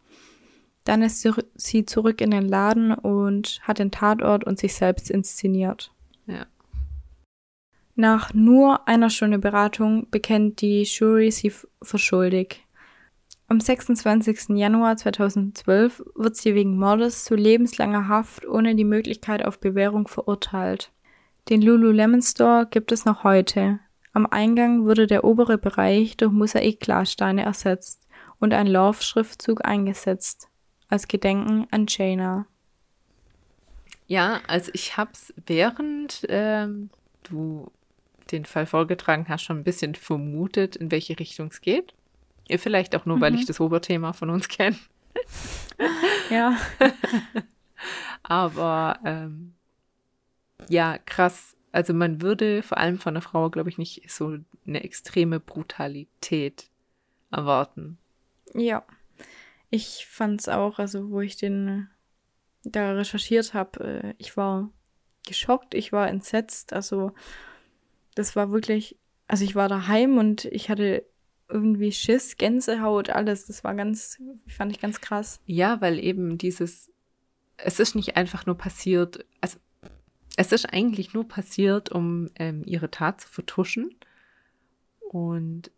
[0.89, 1.23] Dann ist
[1.53, 5.91] sie- zurück in den Laden und hat den Tatort und sich selbst inszeniert.
[6.25, 6.47] Ja.
[7.93, 12.65] Nach nur einer Stunde Beratung bekennt die Jury sie für schuldig.
[13.47, 14.57] Am 26.
[14.57, 20.91] Januar 2012 wird sie wegen Mordes zu lebenslanger Haft ohne die Möglichkeit auf Bewährung verurteilt.
[21.49, 23.79] Den Lululemon Store gibt es noch heute.
[24.13, 28.07] Am Eingang wurde der obere Bereich durch Mosaikglassteine ersetzt
[28.39, 30.47] und ein Love-Schriftzug eingesetzt,
[30.89, 32.45] als Gedenken an Jaina.
[34.07, 36.89] Ja, also ich hab's während ähm,
[37.23, 37.71] du
[38.31, 41.93] den Fall vorgetragen hast, schon ein bisschen vermutet, in welche Richtung es geht.
[42.57, 43.37] Vielleicht auch nur, weil Mhm.
[43.37, 44.75] ich das Oberthema von uns kenne.
[46.29, 46.57] Ja,
[48.23, 49.53] Aber ähm,
[50.67, 51.55] ja, krass.
[51.71, 54.37] Also man würde vor allem von einer Frau, glaube ich, nicht so
[54.67, 56.69] eine extreme Brutalität
[57.31, 57.97] erwarten.
[58.53, 58.83] Ja,
[59.69, 61.85] ich fand's auch, also wo ich den äh,
[62.63, 64.71] da recherchiert habe, äh, ich war
[65.25, 67.11] geschockt, ich war entsetzt, also
[68.15, 68.97] das war wirklich,
[69.27, 71.05] also ich war daheim und ich hatte
[71.47, 75.39] irgendwie Schiss, Gänsehaut, alles, das war ganz, fand ich ganz krass.
[75.45, 76.91] Ja, weil eben dieses,
[77.57, 79.57] es ist nicht einfach nur passiert, also
[80.39, 83.93] es ist eigentlich nur passiert, um ähm, ihre Tat zu vertuschen.
[85.09, 85.69] Und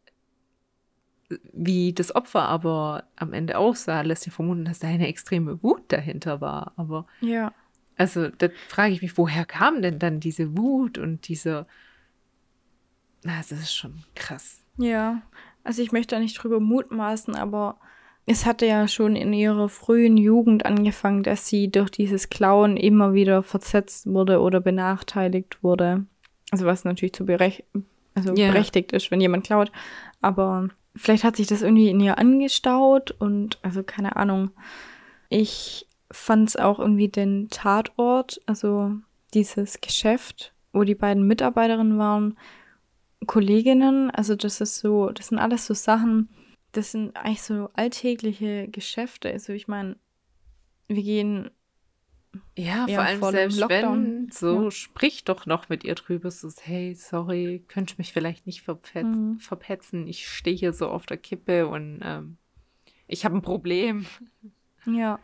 [1.54, 5.84] wie das Opfer aber am Ende aussah, lässt ja vermuten, dass da eine extreme Wut
[5.92, 6.74] dahinter war.
[6.76, 7.54] Aber Ja,
[7.98, 11.68] also da frage ich mich, woher kam denn dann diese Wut und diese,
[13.24, 14.64] na, das ist schon krass.
[14.78, 15.22] ja,
[15.64, 17.80] also ich möchte da nicht drüber mutmaßen, aber
[18.26, 23.14] es hatte ja schon in ihrer frühen Jugend angefangen, dass sie durch dieses Klauen immer
[23.14, 26.06] wieder versetzt wurde oder benachteiligt wurde.
[26.52, 27.64] Also was natürlich zu berech
[28.14, 28.52] also Ja.
[28.52, 29.72] berechtigt ist, wenn jemand klaut.
[30.22, 34.52] Aber vielleicht hat sich das irgendwie in ihr angestaut und also keine Ahnung.
[35.30, 38.94] Ich fand es auch irgendwie den Tatort, also
[39.34, 42.38] dieses Geschäft, wo die beiden Mitarbeiterinnen waren,
[43.28, 44.12] Kolleginnen.
[44.12, 46.30] Also das ist so, das sind alles so Sachen,
[46.72, 49.32] das sind eigentlich so alltägliche Geschäfte.
[49.32, 49.96] Also ich meine,
[50.88, 51.52] wir gehen
[52.58, 54.72] ja, vor allem vor selbst wenn, so ja.
[54.72, 59.40] sprich doch noch mit ihr drüber, so hey, sorry, könnte mich vielleicht nicht verpetz mhm.
[59.40, 62.38] verpetzen, ich stehe hier so auf der Kippe und ähm,
[63.08, 64.06] ich habe ein Problem.
[64.88, 65.20] Ja,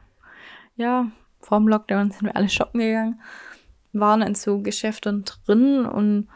[0.75, 3.19] ja, vor dem Lockdown sind wir alle shoppen gegangen,
[3.91, 6.27] waren in so Geschäften drin und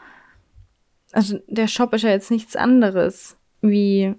[1.11, 4.15] also der Shop ist ja jetzt nichts anderes wie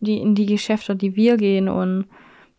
[0.00, 2.08] die in die Geschäfte, die wir gehen und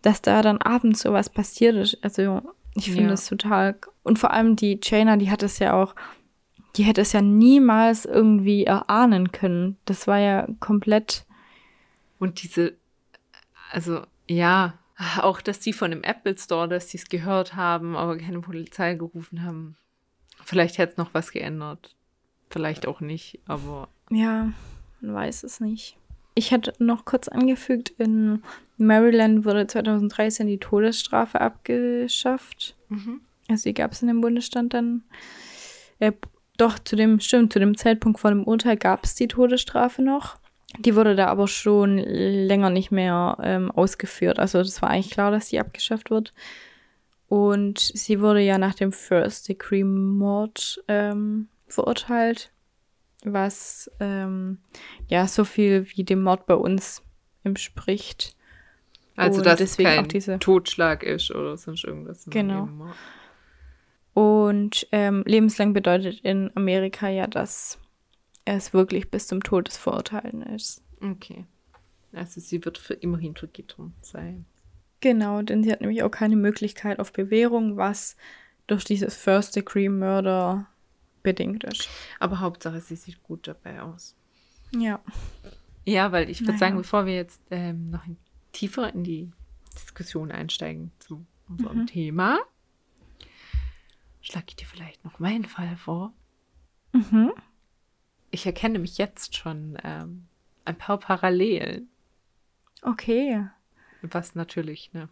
[0.01, 2.01] dass da dann abends sowas passiert ist.
[2.01, 2.41] Also
[2.75, 3.13] ich finde ja.
[3.13, 3.75] es total.
[4.03, 5.95] Und vor allem die Jaina, die hat es ja auch,
[6.75, 9.77] die hätte es ja niemals irgendwie erahnen können.
[9.85, 11.25] Das war ja komplett.
[12.19, 12.73] Und diese,
[13.71, 14.73] also ja,
[15.19, 18.95] auch dass die von dem Apple Store, dass die es gehört haben, aber keine Polizei
[18.95, 19.77] gerufen haben.
[20.43, 21.95] Vielleicht hätte es noch was geändert.
[22.49, 23.87] Vielleicht auch nicht, aber.
[24.09, 24.51] Ja,
[25.01, 25.97] man weiß es nicht.
[26.35, 28.43] Ich hatte noch kurz angefügt, in
[28.77, 32.75] Maryland wurde 2013 die Todesstrafe abgeschafft.
[32.89, 33.21] Mhm.
[33.49, 35.03] Also die gab es in dem Bundesstand dann.
[35.99, 36.13] Äh,
[36.57, 40.37] doch, zu dem, stimmt, zu dem Zeitpunkt vor dem Urteil gab es die Todesstrafe noch.
[40.79, 44.39] Die wurde da aber schon länger nicht mehr ähm, ausgeführt.
[44.39, 46.33] Also das war eigentlich klar, dass die abgeschafft wird.
[47.27, 52.52] Und sie wurde ja nach dem First Degree Mord ähm, verurteilt
[53.25, 54.59] was ähm,
[55.07, 57.01] ja so viel wie dem Mord bei uns
[57.43, 58.35] entspricht.
[59.15, 62.25] Also und dass deswegen es kein auch diese Totschlag ist oder sonst irgendwas.
[62.29, 62.69] Genau.
[64.13, 67.79] Und ähm, lebenslang bedeutet in Amerika ja, dass
[68.45, 70.83] es wirklich bis zum Todesverurteilen ist.
[71.01, 71.45] Okay.
[72.11, 74.45] Also sie wird für immer hinter Gittern sein.
[74.99, 78.15] Genau, denn sie hat nämlich auch keine Möglichkeit auf Bewährung, was
[78.67, 80.67] durch dieses First Degree Murder
[81.23, 81.89] bedingt ist.
[82.19, 84.15] Aber Hauptsache, sie sieht gut dabei aus.
[84.75, 84.99] Ja.
[85.85, 86.59] Ja, weil ich würde naja.
[86.59, 88.17] sagen, bevor wir jetzt ähm, noch in,
[88.51, 89.31] tiefer in die
[89.75, 91.87] Diskussion einsteigen zu unserem mhm.
[91.87, 92.39] Thema,
[94.21, 96.13] schlage ich dir vielleicht noch meinen Fall vor.
[96.93, 97.33] Mhm.
[98.31, 100.27] Ich erkenne mich jetzt schon ähm,
[100.65, 101.89] ein paar Parallelen.
[102.81, 103.45] Okay.
[104.01, 105.09] Was natürlich ne,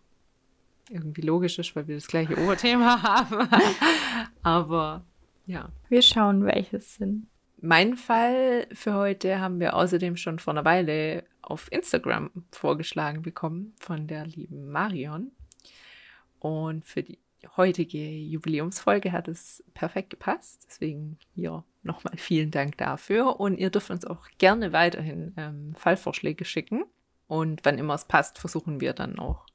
[0.90, 3.50] irgendwie logisch ist, weil wir das gleiche Oberthema haben.
[4.44, 5.06] Aber
[5.52, 5.70] ja.
[5.90, 7.28] Wir schauen, welches sind.
[7.60, 13.74] Mein Fall für heute haben wir außerdem schon vor einer Weile auf Instagram vorgeschlagen bekommen
[13.80, 15.32] von der lieben Marion.
[16.40, 17.20] Und für die
[17.58, 20.66] heutige Jubiläumsfolge hat es perfekt gepasst.
[20.68, 23.40] Deswegen hier nochmal vielen Dank dafür.
[23.40, 26.84] Und ihr dürft uns auch gerne weiterhin ähm, Fallvorschläge schicken.
[27.28, 29.46] Und wann immer es passt, versuchen wir dann auch,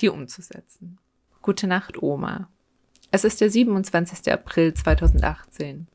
[0.00, 0.98] die umzusetzen.
[1.42, 2.48] Gute Nacht, Oma.
[3.14, 4.32] Es ist der 27.
[4.32, 5.86] April 2018.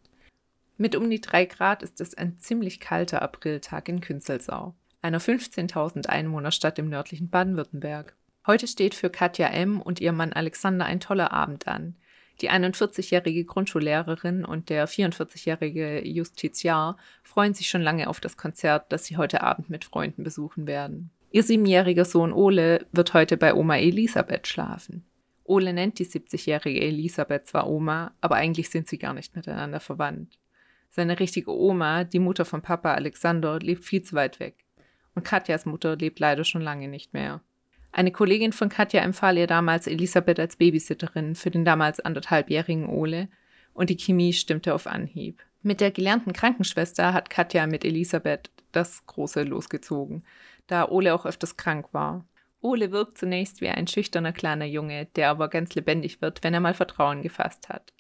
[0.77, 6.07] Mit um die 3 Grad ist es ein ziemlich kalter Apriltag in Künzelsau, einer 15.000
[6.07, 8.15] Einwohnerstadt im nördlichen Baden-Württemberg.
[8.47, 9.81] Heute steht für Katja M.
[9.81, 11.97] und ihr Mann Alexander ein toller Abend an.
[12.39, 19.03] Die 41-jährige Grundschullehrerin und der 44-jährige Justiziar freuen sich schon lange auf das Konzert, das
[19.03, 21.09] sie heute Abend mit Freunden besuchen werden.
[21.31, 25.03] Ihr siebenjähriger Sohn Ole wird heute bei Oma Elisabeth schlafen.
[25.49, 30.37] Ole nennt die 70-jährige Elisabeth zwar Oma, aber eigentlich sind sie gar nicht miteinander verwandt.
[30.91, 34.65] Seine richtige Oma, die Mutter von Papa Alexander, lebt viel zu weit weg.
[35.15, 37.41] Und Katjas Mutter lebt leider schon lange nicht mehr.
[37.91, 43.27] Eine Kollegin von Katja empfahl ihr damals Elisabeth als Babysitterin für den damals anderthalbjährigen Ole
[43.73, 45.41] und die Chemie stimmte auf Anhieb.
[45.61, 50.23] Mit der gelernten Krankenschwester hat Katja mit Elisabeth das Große losgezogen,
[50.67, 52.25] da Ole auch öfters krank war.
[52.61, 56.59] Ole wirkt zunächst wie ein schüchterner kleiner Junge, der aber ganz lebendig wird, wenn er
[56.59, 57.93] mal Vertrauen gefasst hat.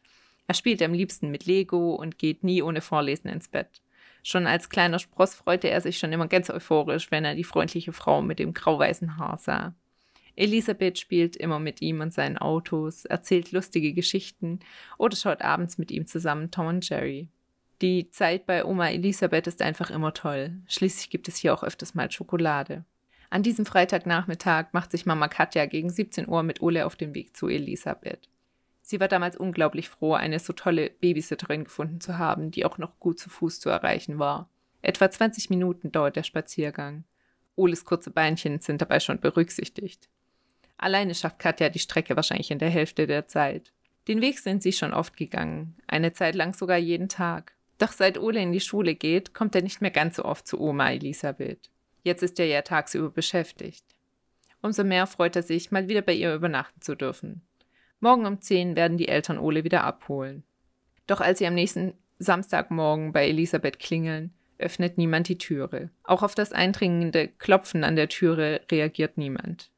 [0.47, 3.81] Er spielt am liebsten mit Lego und geht nie ohne Vorlesen ins Bett.
[4.23, 7.93] Schon als kleiner Spross freute er sich schon immer ganz euphorisch, wenn er die freundliche
[7.93, 9.75] Frau mit dem grauweißen Haar sah.
[10.35, 14.59] Elisabeth spielt immer mit ihm und seinen Autos, erzählt lustige Geschichten
[14.97, 17.29] oder schaut abends mit ihm zusammen Tom und Jerry.
[17.81, 20.51] Die Zeit bei Oma Elisabeth ist einfach immer toll.
[20.67, 22.85] Schließlich gibt es hier auch öfters mal Schokolade.
[23.31, 27.37] An diesem Freitagnachmittag macht sich Mama Katja gegen 17 Uhr mit Ole auf den Weg
[27.37, 28.27] zu Elisabeth.
[28.81, 32.99] Sie war damals unglaublich froh, eine so tolle Babysitterin gefunden zu haben, die auch noch
[32.99, 34.49] gut zu Fuß zu erreichen war.
[34.81, 37.03] Etwa 20 Minuten dauert der Spaziergang.
[37.55, 40.09] Oles kurze Beinchen sind dabei schon berücksichtigt.
[40.77, 43.73] Alleine schafft Katja die Strecke wahrscheinlich in der Hälfte der Zeit.
[44.07, 47.53] Den Weg sind sie schon oft gegangen, eine Zeit lang sogar jeden Tag.
[47.77, 50.59] Doch seit Ole in die Schule geht, kommt er nicht mehr ganz so oft zu
[50.59, 51.69] Oma Elisabeth.
[52.03, 53.85] Jetzt ist er ja tagsüber beschäftigt.
[54.61, 57.41] Umso mehr freut er sich, mal wieder bei ihr übernachten zu dürfen.
[57.99, 60.43] Morgen um zehn werden die Eltern Ole wieder abholen.
[61.07, 65.89] Doch als sie am nächsten Samstagmorgen bei Elisabeth klingeln, öffnet niemand die Türe.
[66.03, 69.71] Auch auf das eindringende Klopfen an der Türe reagiert niemand.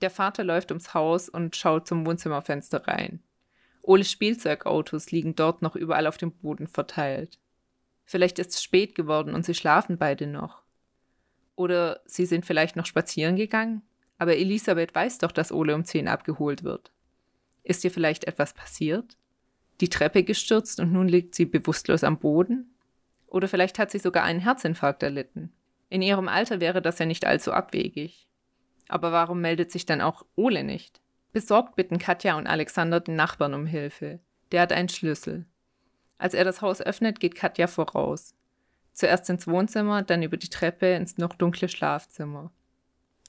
[0.00, 3.20] Der Vater läuft ums Haus und schaut zum Wohnzimmerfenster rein.
[3.82, 7.38] Oles Spielzeugautos liegen dort noch überall auf dem Boden verteilt.
[8.04, 10.61] Vielleicht ist es spät geworden und sie schlafen beide noch.
[11.56, 13.82] Oder sie sind vielleicht noch spazieren gegangen?
[14.18, 16.92] Aber Elisabeth weiß doch, dass Ole um zehn abgeholt wird.
[17.62, 19.16] Ist ihr vielleicht etwas passiert?
[19.80, 22.74] Die Treppe gestürzt und nun liegt sie bewusstlos am Boden?
[23.26, 25.52] Oder vielleicht hat sie sogar einen Herzinfarkt erlitten.
[25.88, 28.28] In ihrem Alter wäre das ja nicht allzu abwegig.
[28.88, 31.00] Aber warum meldet sich dann auch Ole nicht?
[31.32, 34.20] Besorgt bitten Katja und Alexander den Nachbarn um Hilfe.
[34.52, 35.46] Der hat einen Schlüssel.
[36.18, 38.34] Als er das Haus öffnet, geht Katja voraus.
[38.92, 42.52] Zuerst ins Wohnzimmer, dann über die Treppe ins noch dunkle Schlafzimmer.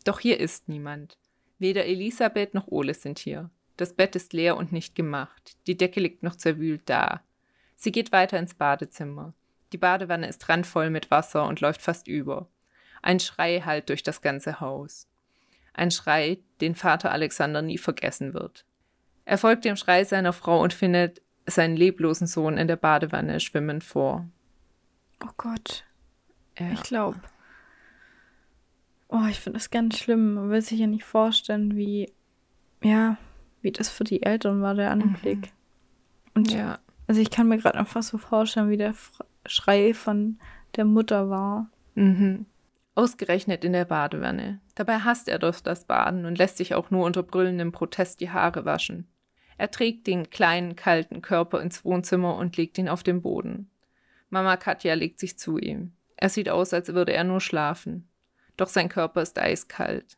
[0.03, 1.17] Doch hier ist niemand.
[1.59, 3.49] Weder Elisabeth noch Ole sind hier.
[3.77, 5.55] Das Bett ist leer und nicht gemacht.
[5.67, 7.21] Die Decke liegt noch zerwühlt da.
[7.75, 9.33] Sie geht weiter ins Badezimmer.
[9.71, 12.47] Die Badewanne ist randvoll mit Wasser und läuft fast über.
[13.01, 15.07] Ein Schrei hallt durch das ganze Haus.
[15.73, 18.65] Ein Schrei, den Vater Alexander nie vergessen wird.
[19.25, 23.83] Er folgt dem Schrei seiner Frau und findet seinen leblosen Sohn in der Badewanne schwimmend
[23.83, 24.29] vor.
[25.23, 25.85] Oh Gott.
[26.59, 26.71] Ja.
[26.71, 27.19] Ich glaube.
[29.07, 30.35] Oh, ich finde das ganz schlimm.
[30.35, 32.11] Man will sich ja nicht vorstellen, wie,
[32.81, 33.17] ja,
[33.61, 35.37] wie das für die Eltern war, der Anblick.
[35.37, 35.49] Mhm.
[36.33, 36.79] Und ja.
[37.07, 38.95] Also ich kann mir gerade einfach so vorstellen, wie der
[39.45, 40.39] Schrei von
[40.75, 41.69] der Mutter war.
[41.95, 42.45] Mhm.
[42.95, 44.61] Ausgerechnet in der Badewanne.
[44.75, 48.29] Dabei hasst er doch das Baden und lässt sich auch nur unter brüllendem Protest die
[48.31, 49.07] Haare waschen.
[49.57, 53.69] Er trägt den kleinen, kalten Körper ins Wohnzimmer und legt ihn auf den Boden.
[54.33, 55.93] Mama Katja legt sich zu ihm.
[56.15, 58.09] Er sieht aus, als würde er nur schlafen.
[58.57, 60.17] Doch sein Körper ist eiskalt.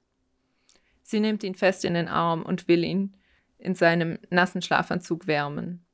[1.04, 3.14] Sie nimmt ihn fest in den Arm und will ihn
[3.58, 5.86] in seinem nassen Schlafanzug wärmen.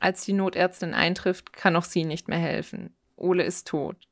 [0.00, 2.94] Als die Notärztin eintrifft, kann auch sie nicht mehr helfen.
[3.16, 4.06] Ole ist tot.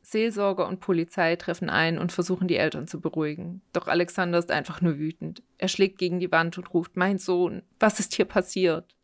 [0.00, 3.60] Seelsorger und Polizei treffen ein und versuchen die Eltern zu beruhigen.
[3.74, 5.42] Doch Alexander ist einfach nur wütend.
[5.58, 8.96] Er schlägt gegen die Wand und ruft, mein Sohn, was ist hier passiert?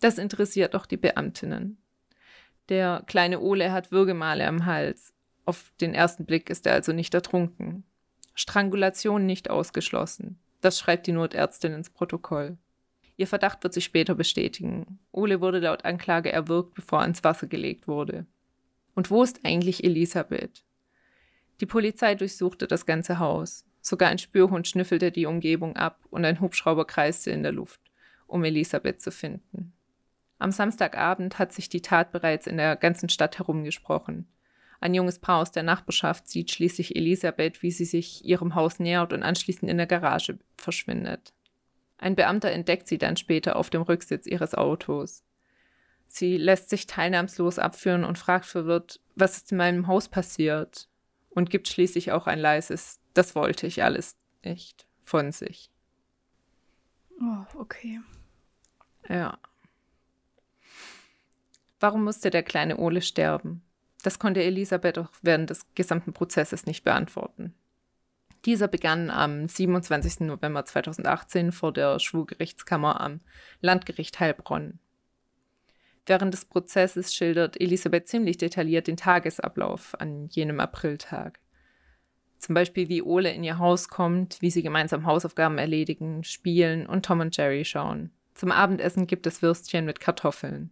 [0.00, 1.76] Das interessiert doch die Beamtinnen.
[2.68, 5.14] Der kleine Ole hat Würgemale am Hals.
[5.44, 7.84] Auf den ersten Blick ist er also nicht ertrunken.
[8.34, 10.38] Strangulation nicht ausgeschlossen.
[10.60, 12.58] Das schreibt die Notärztin ins Protokoll.
[13.16, 14.98] Ihr Verdacht wird sich später bestätigen.
[15.12, 18.26] Ole wurde laut Anklage erwürgt, bevor er ins Wasser gelegt wurde.
[18.94, 20.64] Und wo ist eigentlich Elisabeth?
[21.60, 23.64] Die Polizei durchsuchte das ganze Haus.
[23.80, 27.80] Sogar ein Spürhund schnüffelte die Umgebung ab und ein Hubschrauber kreiste in der Luft,
[28.26, 29.72] um Elisabeth zu finden.
[30.38, 34.28] Am Samstagabend hat sich die Tat bereits in der ganzen Stadt herumgesprochen.
[34.80, 39.12] Ein junges Paar aus der Nachbarschaft sieht schließlich Elisabeth, wie sie sich ihrem Haus nähert
[39.12, 41.32] und anschließend in der Garage verschwindet.
[41.98, 45.24] Ein Beamter entdeckt sie dann später auf dem Rücksitz ihres Autos.
[46.08, 50.88] Sie lässt sich teilnahmslos abführen und fragt verwirrt, was ist in meinem Haus passiert?
[51.30, 55.70] Und gibt schließlich auch ein leises, das wollte ich alles nicht, von sich.
[57.20, 58.00] Oh, okay.
[59.08, 59.38] Ja.
[61.78, 63.62] Warum musste der kleine Ole sterben?
[64.02, 67.54] Das konnte Elisabeth auch während des gesamten Prozesses nicht beantworten.
[68.44, 70.20] Dieser begann am 27.
[70.20, 73.20] November 2018 vor der Schwurgerichtskammer am
[73.60, 74.78] Landgericht Heilbronn.
[76.06, 81.40] Während des Prozesses schildert Elisabeth ziemlich detailliert den Tagesablauf an jenem Apriltag.
[82.38, 87.04] Zum Beispiel, wie Ole in ihr Haus kommt, wie sie gemeinsam Hausaufgaben erledigen, spielen und
[87.04, 88.12] Tom und Jerry schauen.
[88.34, 90.70] Zum Abendessen gibt es Würstchen mit Kartoffeln.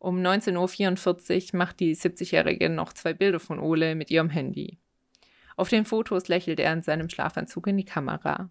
[0.00, 4.78] Um 19.44 Uhr macht die 70-Jährige noch zwei Bilder von Ole mit ihrem Handy.
[5.56, 8.48] Auf den Fotos lächelt er in seinem Schlafanzug in die Kamera.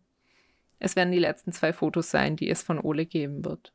[0.77, 3.73] Es werden die letzten zwei Fotos sein, die es von Ole geben wird.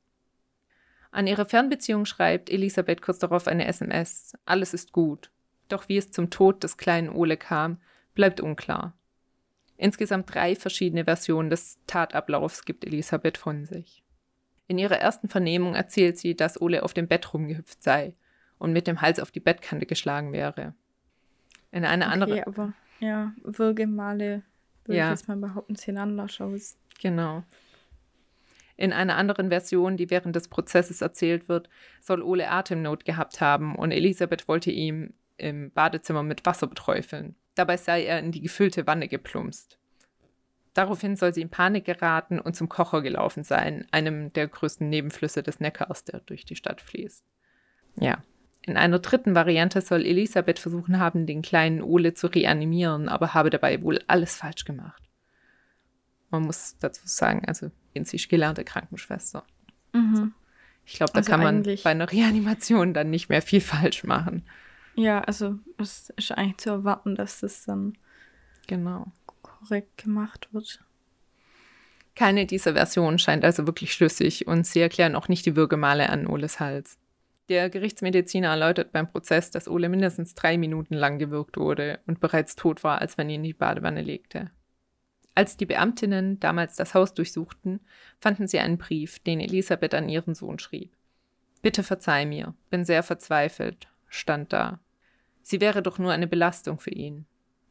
[1.11, 4.35] An ihre Fernbeziehung schreibt Elisabeth kurz darauf eine SMS.
[4.45, 5.33] Alles ist gut.
[5.68, 7.79] Doch wie es zum Tod des kleinen Ole kam,
[8.14, 8.97] bleibt unklar.
[9.77, 14.04] Insgesamt drei verschiedene Versionen des Tatablaufs gibt Elisabeth von sich.
[14.67, 18.15] In ihrer ersten Vernehmung erzählt sie, dass Ole auf dem Bett rumgehüpft sei
[18.59, 20.75] und mit dem Hals auf die Bettkante geschlagen wäre.
[21.71, 22.45] In einer okay, anderen.
[22.45, 24.43] aber ja, Würgemale
[24.85, 25.07] würde ja.
[25.07, 26.77] ich jetzt mal behaupten, sehen anders aus.
[27.01, 27.43] Genau.
[28.77, 31.69] In einer anderen Version, die während des Prozesses erzählt wird,
[32.01, 37.37] soll Ole Atemnot gehabt haben und Elisabeth wollte ihm im Badezimmer mit Wasser beträufeln.
[37.55, 39.79] Dabei sei er in die gefüllte Wanne geplumpst.
[40.75, 45.43] Daraufhin soll sie in Panik geraten und zum Kocher gelaufen sein, einem der größten Nebenflüsse
[45.45, 47.25] des Neckars, der durch die Stadt fließt.
[48.01, 48.18] Ja.
[48.62, 53.51] In einer dritten Variante soll Elisabeth versuchen haben, den kleinen Ole zu reanimieren, aber habe
[53.51, 55.03] dabei wohl alles falsch gemacht.
[56.31, 59.45] Man muss dazu sagen, also sie ist gelernte Krankenschwester.
[59.93, 60.33] Mhm.
[60.87, 64.45] Ich glaube, da Also kann man bei einer Reanimation dann nicht mehr viel falsch machen.
[64.97, 67.97] Ja, also es ist eigentlich zu erwarten, dass das dann
[68.66, 69.12] Genau.
[69.65, 70.81] Korrekt gemacht wird.
[72.15, 76.27] Keine dieser Versionen scheint also wirklich schlüssig und sie erklären auch nicht die Würgemale an
[76.27, 76.99] Oles Hals.
[77.49, 82.57] Der Gerichtsmediziner erläutert beim Prozess, dass Ole mindestens drei Minuten lang gewürgt wurde und bereits
[82.57, 84.51] tot war, als man ihn in die Badewanne legte.
[85.35, 87.81] Als die Beamtinnen damals das Haus durchsuchten,
[88.21, 90.97] fanden sie einen Brief, den Elisabeth an ihren Sohn schrieb.
[91.61, 94.81] Bitte verzeih mir, bin sehr verzweifelt, stand da.
[95.43, 97.27] Sie wäre doch nur eine Belastung für ihn.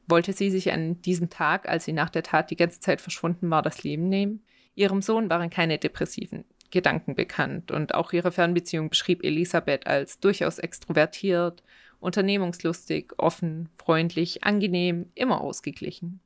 [0.07, 3.49] Wollte sie sich an diesem Tag, als sie nach der Tat die ganze Zeit verschwunden
[3.49, 4.43] war, das Leben nehmen?
[4.75, 10.57] Ihrem Sohn waren keine depressiven Gedanken bekannt und auch ihre Fernbeziehung beschrieb Elisabeth als durchaus
[10.57, 11.63] extrovertiert,
[11.99, 16.19] unternehmungslustig, offen, freundlich, angenehm, immer ausgeglichen.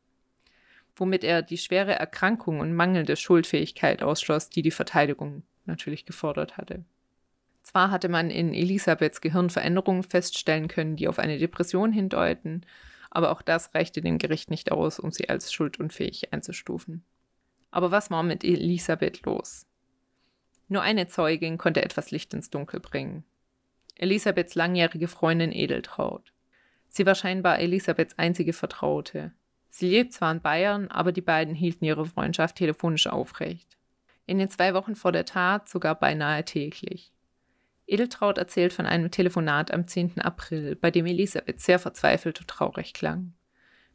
[0.96, 6.84] Womit er die schwere Erkrankung und mangelnde Schuldfähigkeit ausschloss, die die Verteidigung natürlich gefordert hatte.
[7.62, 12.62] Zwar hatte man in Elisabeths Gehirn Veränderungen feststellen können, die auf eine Depression hindeuten,
[13.18, 17.04] aber auch das reichte dem Gericht nicht aus, um sie als schuldunfähig einzustufen.
[17.72, 19.66] Aber was war mit Elisabeth los?
[20.68, 23.24] Nur eine Zeugin konnte etwas Licht ins Dunkel bringen.
[23.96, 26.32] Elisabeths langjährige Freundin Edeltraut.
[26.90, 29.32] Sie war scheinbar Elisabeths einzige Vertraute.
[29.72, 33.80] Sie lebt zwar in Bayern, aber die beiden hielten ihre Freundschaft telefonisch aufrecht.
[34.28, 37.12] In den zwei Wochen vor der Tat sogar beinahe täglich.
[37.88, 40.20] Edeltraut erzählt von einem Telefonat am 10.
[40.20, 43.34] April, bei dem Elisabeth sehr verzweifelt und traurig klang.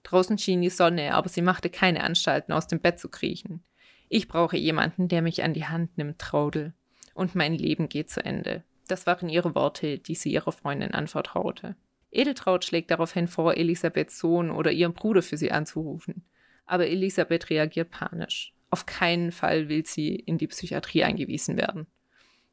[0.02, 3.62] Draußen schien die Sonne, aber sie machte keine Anstalten, aus dem Bett zu kriechen.
[4.08, 6.72] Ich brauche jemanden, der mich an die Hand nimmt, Traudel.
[7.14, 8.64] Und mein Leben geht zu Ende.
[8.88, 11.76] Das waren ihre Worte, die sie ihrer Freundin anvertraute.
[12.10, 16.24] Edeltraut schlägt daraufhin vor, Elisabeths Sohn oder ihren Bruder für sie anzurufen.
[16.66, 18.54] Aber Elisabeth reagiert panisch.
[18.70, 21.86] Auf keinen Fall will sie in die Psychiatrie eingewiesen werden.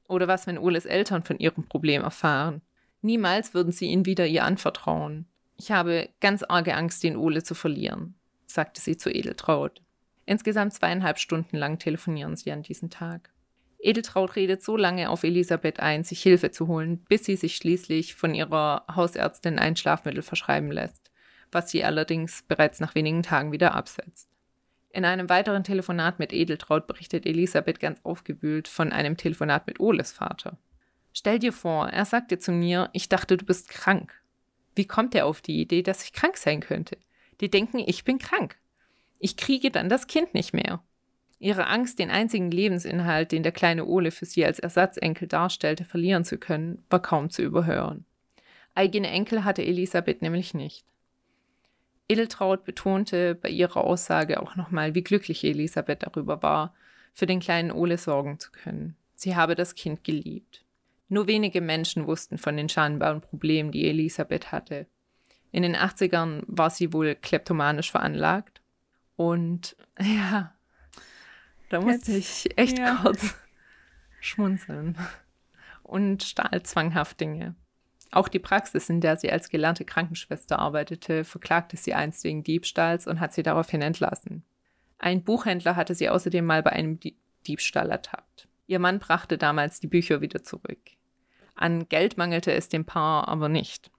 [0.09, 2.61] Oder was, wenn Oles Eltern von ihrem Problem erfahren?
[3.01, 5.27] Niemals würden sie ihn wieder ihr anvertrauen.
[5.55, 9.81] Ich habe ganz arge Angst, den Ole zu verlieren, sagte sie zu Edeltraut.
[10.25, 13.29] Insgesamt zweieinhalb Stunden lang telefonieren sie an diesem Tag.
[13.77, 18.15] Edeltraut redet so lange auf Elisabeth ein, sich Hilfe zu holen, bis sie sich schließlich
[18.15, 21.11] von ihrer Hausärztin ein Schlafmittel verschreiben lässt,
[21.51, 24.27] was sie allerdings bereits nach wenigen Tagen wieder absetzt.
[24.91, 30.11] In einem weiteren Telefonat mit Edeltraut berichtet Elisabeth ganz aufgewühlt von einem Telefonat mit Oles
[30.11, 30.57] Vater.
[31.13, 34.13] Stell dir vor, er sagte zu mir, ich dachte, du bist krank.
[34.75, 36.97] Wie kommt er auf die Idee, dass ich krank sein könnte?
[37.41, 38.57] Die denken, ich bin krank.
[39.19, 40.81] Ich kriege dann das Kind nicht mehr.
[41.39, 46.25] Ihre Angst, den einzigen Lebensinhalt, den der kleine Ole für sie als Ersatzenkel darstellte, verlieren
[46.25, 48.05] zu können, war kaum zu überhören.
[48.75, 50.85] Eigene Enkel hatte Elisabeth nämlich nicht.
[52.09, 56.73] Edeltraut betonte bei ihrer Aussage auch nochmal, wie glücklich Elisabeth darüber war,
[57.13, 58.95] für den kleinen Ole sorgen zu können.
[59.13, 60.65] Sie habe das Kind geliebt.
[61.07, 64.87] Nur wenige Menschen wussten von den scheinbaren Problemen, die Elisabeth hatte.
[65.51, 68.61] In den 80ern war sie wohl kleptomanisch veranlagt.
[69.15, 70.53] Und ja,
[71.69, 72.99] da musste Jetzt, ich echt ja.
[73.01, 73.35] kurz
[74.19, 74.97] schmunzeln.
[75.83, 77.55] Und stahl zwanghaft Dinge.
[78.11, 83.05] Auch die Praxis, in der sie als gelernte Krankenschwester arbeitete, verklagte sie einst wegen Diebstahls
[83.07, 84.43] und hat sie daraufhin entlassen.
[84.97, 87.15] Ein Buchhändler hatte sie außerdem mal bei einem Die-
[87.47, 88.47] Diebstahl ertappt.
[88.67, 90.79] Ihr Mann brachte damals die Bücher wieder zurück.
[91.55, 93.91] An Geld mangelte es dem Paar aber nicht.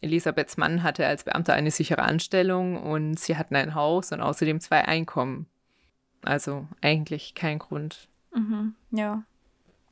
[0.00, 4.60] Elisabeths Mann hatte als Beamter eine sichere Anstellung und sie hatten ein Haus und außerdem
[4.60, 5.46] zwei Einkommen.
[6.22, 8.08] Also eigentlich kein Grund.
[8.34, 8.74] Mhm.
[8.90, 9.24] Ja,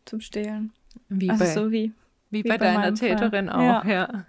[0.04, 0.72] zum Stehlen.
[1.08, 1.92] Wie also bei, so wie.
[2.34, 3.08] Wie wie bei, bei deiner meinem Fall.
[3.10, 3.86] Täterin auch, Ja.
[3.86, 4.26] ja.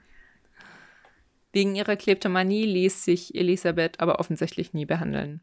[1.51, 5.41] Wegen ihrer Kleptomanie ließ sich Elisabeth aber offensichtlich nie behandeln.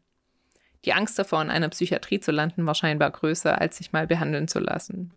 [0.85, 4.47] Die Angst davor, in einer Psychiatrie zu landen, war scheinbar größer, als sich mal behandeln
[4.47, 5.13] zu lassen.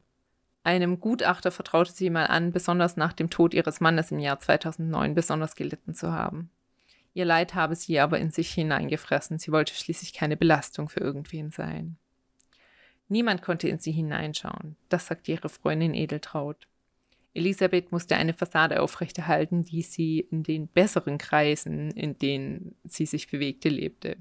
[0.62, 5.14] Einem Gutachter vertraute sie mal an, besonders nach dem Tod ihres Mannes im Jahr 2009
[5.14, 6.51] besonders gelitten zu haben.
[7.14, 11.51] Ihr Leid habe sie aber in sich hineingefressen, sie wollte schließlich keine Belastung für irgendwen
[11.51, 11.97] sein.
[13.09, 16.66] Niemand konnte in sie hineinschauen, das sagte ihre Freundin Edeltraut.
[17.37, 23.30] Elisabeth musste eine Fassade aufrechterhalten, die sie in den besseren Kreisen, in denen sie sich
[23.30, 24.16] bewegte, lebte.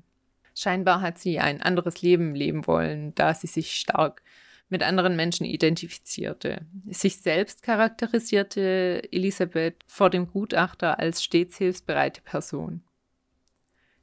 [0.55, 4.21] Scheinbar hat sie ein anderes Leben leben wollen, da sie sich stark
[4.69, 6.65] mit anderen Menschen identifizierte.
[6.87, 12.83] Sich selbst charakterisierte Elisabeth vor dem Gutachter als stets hilfsbereite Person.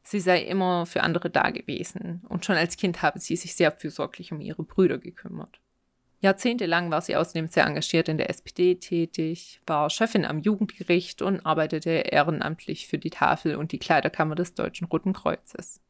[0.05, 3.73] Sie sei immer für andere da gewesen und schon als Kind habe sie sich sehr
[3.73, 5.62] fürsorglich um ihre Brüder gekümmert.
[6.23, 11.45] Jahrzehntelang war sie außerdem sehr engagiert in der SPD tätig, war Chefin am Jugendgericht und
[11.45, 15.81] arbeitete ehrenamtlich für die Tafel und die Kleiderkammer des Deutschen Roten Kreuzes.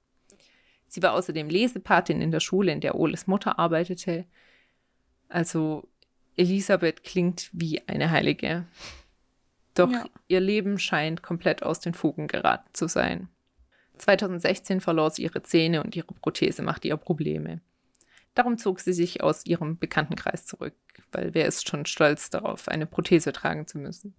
[0.89, 4.25] Sie war außerdem Lesepatin in der Schule, in der Oles Mutter arbeitete.
[5.29, 5.87] Also
[6.37, 8.67] Elisabeth klingt wie eine Heilige.
[9.75, 10.07] Doch Ja.
[10.29, 13.29] ihr Leben scheint komplett aus den Fugen geraten zu sein.
[13.99, 17.61] 2016 verlor sie ihre Zähne und ihre Prothese machte ihr Probleme.
[18.35, 20.75] Darum zog sie sich aus ihrem Bekanntenkreis zurück,
[21.11, 24.15] weil wer ist schon stolz darauf, eine Prothese tragen zu müssen.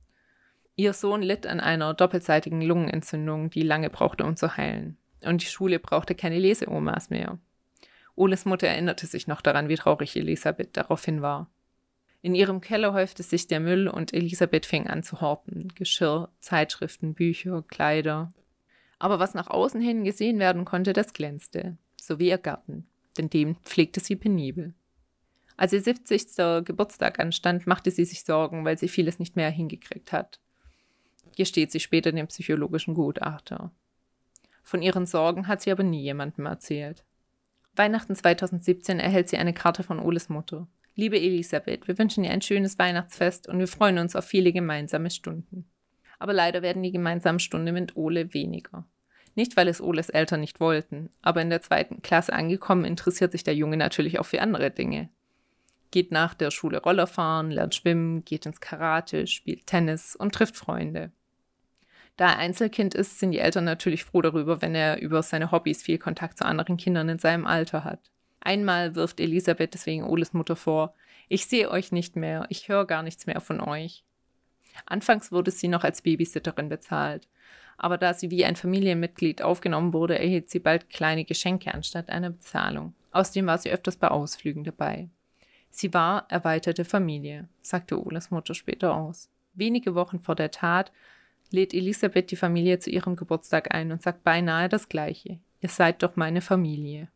[0.76, 4.98] Ihr Sohn litt an einer doppelseitigen Lungenentzündung, die lange brauchte, um zu heilen.
[5.24, 7.40] Und die Schule brauchte keine Leseomas mehr.
[8.16, 11.50] Oles Mutter erinnerte sich noch daran, wie traurig Elisabeth daraufhin war.
[12.22, 15.70] In ihrem Keller häufte sich der Müll und Elisabeth fing an zu horten.
[15.76, 18.32] Geschirr, Zeitschriften, Bücher, Kleider.
[18.98, 21.78] Aber was nach außen hin gesehen werden konnte, das glänzte.
[22.00, 22.88] So wie ihr Garten.
[23.18, 24.74] Denn den pflegte sie penibel.
[25.56, 26.66] Als ihr 70.
[26.66, 30.40] Geburtstag anstand, machte sie sich Sorgen, weil sie vieles nicht mehr hingekriegt hat.
[31.38, 33.72] Gesteht sie später dem psychologischen Gutachter.
[34.64, 37.04] Von ihren Sorgen hat sie aber nie jemandem erzählt.
[37.76, 40.68] Weihnachten 2017 erhält sie eine Karte von Oles Mutter.
[40.96, 45.10] Liebe Elisabeth, wir wünschen dir ein schönes Weihnachtsfest und wir freuen uns auf viele gemeinsame
[45.10, 45.66] Stunden.
[46.20, 48.86] Aber leider werden die gemeinsamen Stunden mit Ole weniger.
[49.36, 53.44] Nicht, weil es Oles Eltern nicht wollten, aber in der zweiten Klasse angekommen interessiert sich
[53.44, 55.10] der Junge natürlich auch für andere Dinge.
[55.92, 60.56] Geht nach der Schule Roller fahren, lernt schwimmen, geht ins Karate, spielt Tennis und trifft
[60.56, 61.12] Freunde.
[62.18, 65.82] Da er Einzelkind ist, sind die Eltern natürlich froh darüber, wenn er über seine Hobbys
[65.82, 68.12] viel Kontakt zu anderen Kindern in seinem Alter hat.
[68.40, 70.94] Einmal wirft Elisabeth deswegen Oles Mutter vor,
[71.28, 74.04] ich sehe euch nicht mehr, ich höre gar nichts mehr von euch.
[74.86, 77.28] Anfangs wurde sie noch als Babysitterin bezahlt,
[77.78, 82.30] aber da sie wie ein Familienmitglied aufgenommen wurde, erhielt sie bald kleine Geschenke anstatt einer
[82.30, 82.94] Bezahlung.
[83.12, 85.10] Außerdem war sie öfters bei Ausflügen dabei.
[85.70, 89.30] Sie war erweiterte Familie, sagte Oles Mutter später aus.
[89.54, 90.92] Wenige Wochen vor der Tat
[91.50, 95.40] lädt Elisabeth die Familie zu ihrem Geburtstag ein und sagt beinahe das Gleiche.
[95.62, 97.10] Ihr seid doch meine Familie.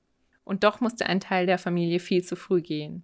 [0.43, 3.03] Und doch musste ein Teil der Familie viel zu früh gehen.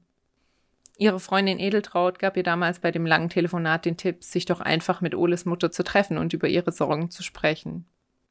[0.97, 5.01] Ihre Freundin Edeltraut gab ihr damals bei dem langen Telefonat den Tipp, sich doch einfach
[5.01, 7.85] mit Oles Mutter zu treffen und über ihre Sorgen zu sprechen.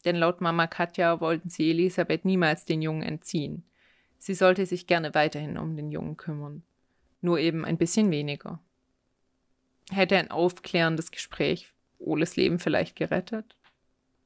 [0.04, 3.64] Denn laut Mama Katja wollten sie Elisabeth niemals den Jungen entziehen.
[4.18, 6.62] Sie sollte sich gerne weiterhin um den Jungen kümmern.
[7.20, 8.60] Nur eben ein bisschen weniger.
[9.90, 13.56] Hätte ein aufklärendes Gespräch Oles Leben vielleicht gerettet?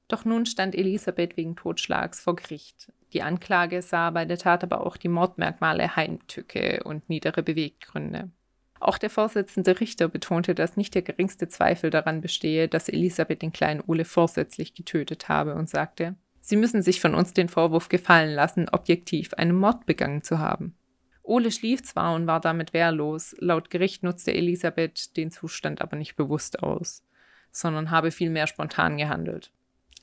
[0.08, 2.92] Doch nun stand Elisabeth wegen Totschlags vor Gericht.
[3.12, 8.30] Die Anklage sah bei der Tat aber auch die Mordmerkmale Heimtücke und niedere Beweggründe.
[8.78, 13.52] Auch der Vorsitzende Richter betonte, dass nicht der geringste Zweifel daran bestehe, dass Elisabeth den
[13.52, 18.32] kleinen Ole vorsätzlich getötet habe und sagte, Sie müssen sich von uns den Vorwurf gefallen
[18.32, 20.76] lassen, objektiv einen Mord begangen zu haben.
[21.24, 26.14] Ole schlief zwar und war damit wehrlos, laut Gericht nutzte Elisabeth den Zustand aber nicht
[26.14, 27.02] bewusst aus,
[27.50, 29.50] sondern habe vielmehr spontan gehandelt.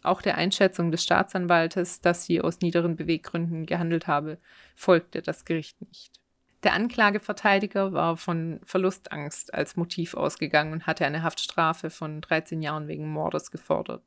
[0.03, 4.37] Auch der Einschätzung des Staatsanwaltes, dass sie aus niederen Beweggründen gehandelt habe,
[4.75, 6.11] folgte das Gericht nicht.
[6.63, 12.87] Der Anklageverteidiger war von Verlustangst als Motiv ausgegangen und hatte eine Haftstrafe von 13 Jahren
[12.87, 14.03] wegen Mordes gefordert.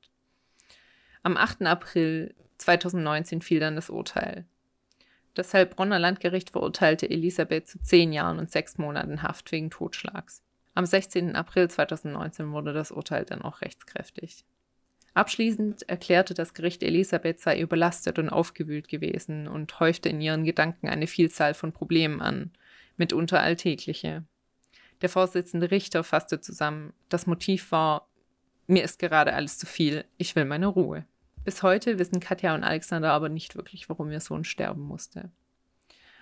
[1.22, 1.62] Am 8.
[1.62, 4.46] April 2019 fiel dann das Urteil.
[5.34, 10.42] Das Heilbronner Landgericht verurteilte Elisabeth zu 10 Jahren und 6 Monaten Haft wegen Totschlags.
[10.74, 11.36] Am 16.
[11.36, 14.44] April 2019 wurde das Urteil dann auch rechtskräftig.
[15.16, 20.90] Abschließend erklärte das Gericht, Elisabeth sei überlastet und aufgewühlt gewesen und häufte in ihren Gedanken
[20.90, 22.50] eine Vielzahl von Problemen an,
[22.98, 24.24] mitunter alltägliche.
[25.00, 28.10] Der Vorsitzende Richter fasste zusammen, das Motiv war,
[28.66, 31.06] mir ist gerade alles zu viel, ich will meine Ruhe.
[31.46, 35.30] Bis heute wissen Katja und Alexander aber nicht wirklich, warum ihr Sohn sterben musste.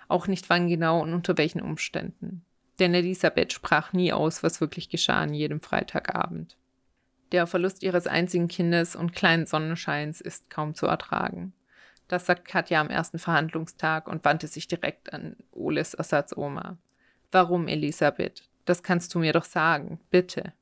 [0.07, 2.45] Auch nicht wann genau und unter welchen Umständen.
[2.79, 6.55] Denn Elisabeth sprach nie aus, was wirklich geschah an jedem Freitagabend.
[7.35, 11.51] Der Verlust ihres einzigen Kindes und kleinen Sonnenscheins ist kaum zu ertragen.
[12.07, 16.77] Das sagt Katja am ersten Verhandlungstag und wandte sich direkt an Oles Ersatzoma.
[17.33, 18.47] Warum, Elisabeth?
[18.63, 20.53] Das kannst du mir doch sagen, bitte.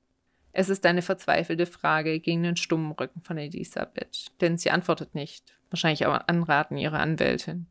[0.51, 5.55] Es ist eine verzweifelte Frage gegen den stummen Rücken von Elisabeth, denn sie antwortet nicht,
[5.69, 7.67] wahrscheinlich auch anraten ihrer Anwältin.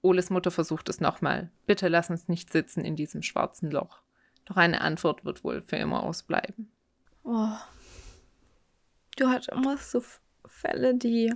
[0.00, 1.50] Oles Mutter versucht es nochmal.
[1.66, 4.00] Bitte lass uns nicht sitzen in diesem schwarzen Loch.
[4.46, 6.72] Doch eine Antwort wird wohl für immer ausbleiben.
[7.22, 7.50] Oh.
[9.18, 10.02] Du hast immer so
[10.46, 11.32] Fälle, die.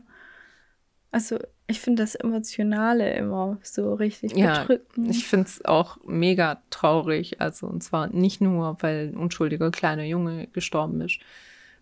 [1.10, 5.10] Also, ich finde das Emotionale immer so richtig Ja, bedrückend.
[5.10, 7.40] Ich finde es auch mega traurig.
[7.40, 11.18] Also, und zwar nicht nur, weil ein unschuldiger kleiner Junge gestorben ist,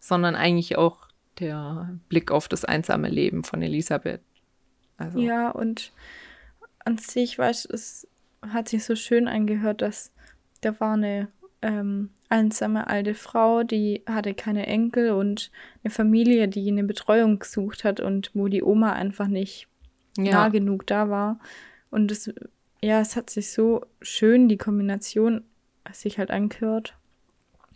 [0.00, 1.06] sondern eigentlich auch
[1.38, 4.22] der Blick auf das einsame Leben von Elisabeth.
[4.96, 5.92] Also, Ja, und
[6.84, 8.08] an sich, weißt du, es
[8.42, 10.12] hat sich so schön angehört, dass
[10.60, 11.28] da war eine
[11.62, 15.50] ähm, einsame alte Frau, die hatte keine Enkel und
[15.82, 19.68] eine Familie, die eine Betreuung gesucht hat und wo die Oma einfach nicht
[20.16, 21.40] nah ja, genug da war.
[21.90, 22.32] Und es,
[22.80, 25.44] ja, es hat sich so schön die Kombination
[25.92, 26.96] sich halt angehört.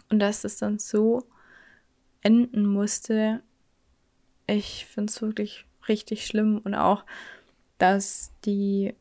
[0.09, 1.25] Und dass es dann so
[2.23, 3.43] enden musste,
[4.47, 6.61] ich finde es wirklich richtig schlimm.
[6.63, 7.05] Und auch,
[7.79, 8.95] dass die,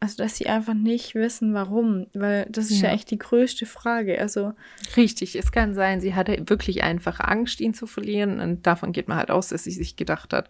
[0.00, 2.06] also dass sie einfach nicht wissen, warum.
[2.14, 4.20] Weil das ist ja, ja echt die größte Frage.
[4.20, 4.52] Also.
[4.96, 8.40] Richtig, es kann sein, sie hatte wirklich einfach Angst, ihn zu verlieren.
[8.40, 10.48] Und davon geht man halt aus, dass sie sich gedacht hat,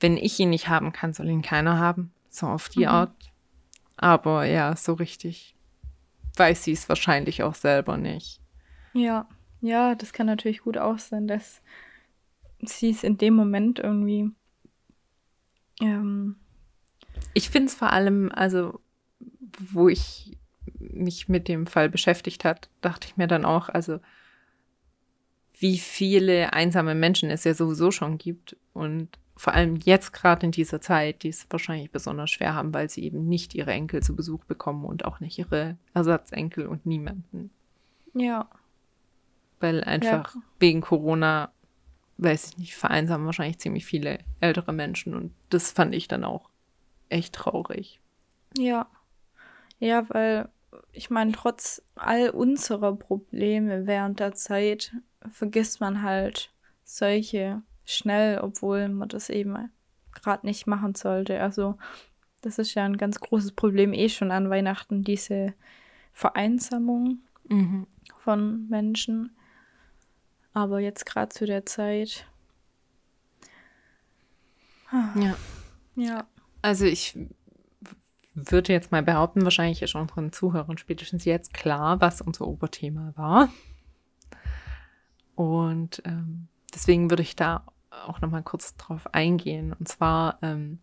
[0.00, 2.12] wenn ich ihn nicht haben kann, soll ihn keiner haben.
[2.28, 2.88] So auf die mhm.
[2.88, 3.32] Art.
[3.96, 5.56] Aber ja, so richtig
[6.38, 8.40] weiß sie es wahrscheinlich auch selber nicht.
[8.92, 9.28] Ja,
[9.60, 11.60] ja, das kann natürlich gut auch sein, dass
[12.60, 14.30] sie es in dem Moment irgendwie.
[15.80, 16.36] Ähm,
[17.36, 18.80] ich finde es vor allem, also,
[19.58, 20.38] wo ich
[20.78, 24.00] mich mit dem Fall beschäftigt hat, dachte ich mir dann auch, also,
[25.58, 30.52] wie viele einsame Menschen es ja sowieso schon gibt und vor allem jetzt gerade in
[30.52, 34.16] dieser Zeit, die es wahrscheinlich besonders schwer haben, weil sie eben nicht ihre Enkel zu
[34.16, 37.50] Besuch bekommen und auch nicht ihre Ersatzenkel und niemanden.
[38.14, 38.48] Ja.
[39.60, 40.40] Weil einfach ja.
[40.58, 41.52] wegen Corona,
[42.16, 46.48] weiß ich nicht, vereinsamen wahrscheinlich ziemlich viele ältere Menschen und das fand ich dann auch
[47.08, 48.00] echt traurig.
[48.56, 48.86] Ja.
[49.78, 50.48] Ja, weil
[50.92, 54.92] ich meine, trotz all unserer Probleme während der Zeit
[55.30, 56.50] vergisst man halt
[56.84, 59.70] solche schnell, obwohl man das eben
[60.12, 61.40] gerade nicht machen sollte.
[61.40, 61.76] Also
[62.42, 65.54] das ist ja ein ganz großes Problem eh schon an Weihnachten, diese
[66.12, 67.86] Vereinsamung mhm.
[68.18, 69.36] von Menschen.
[70.52, 72.26] Aber jetzt gerade zu der Zeit.
[74.92, 75.36] Ja.
[75.96, 76.26] Ja.
[76.66, 77.16] Also ich
[78.34, 83.50] würde jetzt mal behaupten, wahrscheinlich ist unseren Zuhörern spätestens jetzt klar, was unser Oberthema war.
[85.36, 89.74] Und ähm, deswegen würde ich da auch noch mal kurz drauf eingehen.
[89.74, 90.80] Und zwar ähm,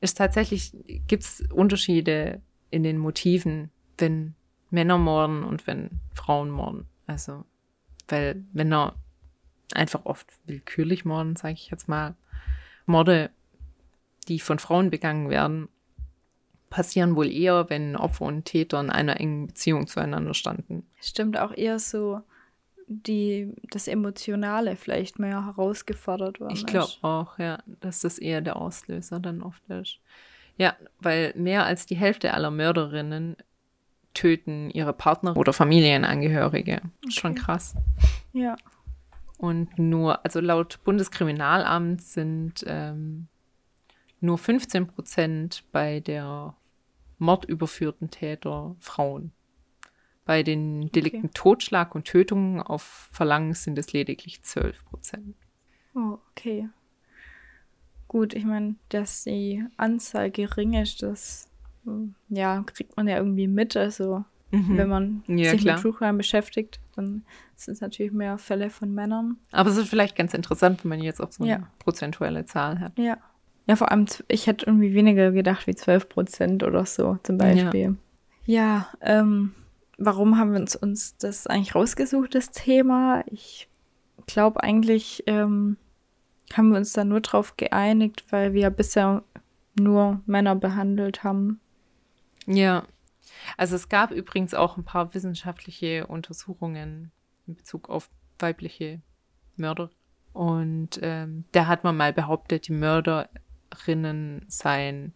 [0.00, 0.74] ist tatsächlich,
[1.06, 4.34] gibt es Unterschiede in den Motiven, wenn
[4.70, 6.88] Männer morden und wenn Frauen morden.
[7.06, 7.44] Also,
[8.08, 8.96] weil Männer
[9.74, 12.16] einfach oft willkürlich morden, sage ich jetzt mal.
[12.84, 13.30] Morde,
[14.30, 15.68] die von Frauen begangen werden,
[16.70, 20.86] passieren wohl eher, wenn Opfer und Täter in einer engen Beziehung zueinander standen.
[21.00, 22.22] Stimmt auch eher so
[22.86, 28.56] die, das Emotionale vielleicht mehr herausgefordert worden Ich glaube auch, ja, dass das eher der
[28.56, 29.98] Auslöser dann oft ist.
[30.56, 33.36] Ja, weil mehr als die Hälfte aller Mörderinnen
[34.14, 36.82] töten ihre Partner oder Familienangehörige.
[37.02, 37.10] Okay.
[37.10, 37.74] Schon krass.
[38.32, 38.56] Ja.
[39.38, 43.28] Und nur, also laut Bundeskriminalamt sind ähm,
[44.20, 46.54] nur 15 Prozent bei der
[47.18, 49.32] mordüberführten Täter Frauen.
[50.24, 51.34] Bei den Delikten okay.
[51.34, 55.36] Totschlag und Tötungen auf Verlangen sind es lediglich 12 Prozent.
[55.94, 56.68] Oh, okay.
[58.08, 61.48] Gut, ich meine, dass die Anzahl gering ist, das
[62.28, 63.76] ja, kriegt man ja irgendwie mit.
[63.76, 64.76] Also, mhm.
[64.76, 65.76] wenn man ja, sich klar.
[65.76, 67.24] mit True Crime beschäftigt, dann
[67.56, 69.36] sind es natürlich mehr Fälle von Männern.
[69.52, 71.70] Aber es ist vielleicht ganz interessant, wenn man jetzt auch so eine ja.
[71.78, 72.98] prozentuelle Zahl hat.
[72.98, 73.16] Ja.
[73.66, 77.96] Ja, vor allem, ich hätte irgendwie weniger gedacht wie 12 Prozent oder so zum Beispiel.
[78.44, 79.54] Ja, ja ähm,
[79.98, 83.22] warum haben wir uns, uns das eigentlich rausgesucht, das Thema?
[83.26, 83.68] Ich
[84.26, 85.76] glaube eigentlich ähm,
[86.52, 89.22] haben wir uns da nur drauf geeinigt, weil wir bisher
[89.78, 91.60] nur Männer behandelt haben.
[92.46, 92.84] Ja.
[93.56, 97.12] Also es gab übrigens auch ein paar wissenschaftliche Untersuchungen
[97.46, 99.00] in Bezug auf weibliche
[99.56, 99.90] Mörder.
[100.32, 102.72] Und ähm, da hat man mal behauptet, die
[103.70, 105.14] Mörderinnen seien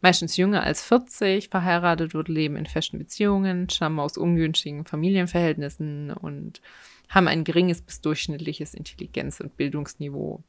[0.00, 6.60] meistens jünger als 40, verheiratet oder leben in festen Beziehungen, stammen aus ungünstigen Familienverhältnissen und
[7.08, 10.42] haben ein geringes bis durchschnittliches Intelligenz- und Bildungsniveau,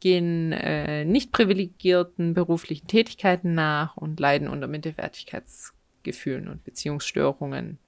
[0.00, 7.78] gehen äh, nicht privilegierten beruflichen Tätigkeiten nach und leiden unter Minderwertigkeitsgefühlen und Beziehungsstörungen.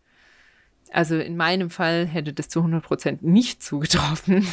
[0.93, 4.47] Also in meinem Fall hätte das zu 100 Prozent nicht zugetroffen.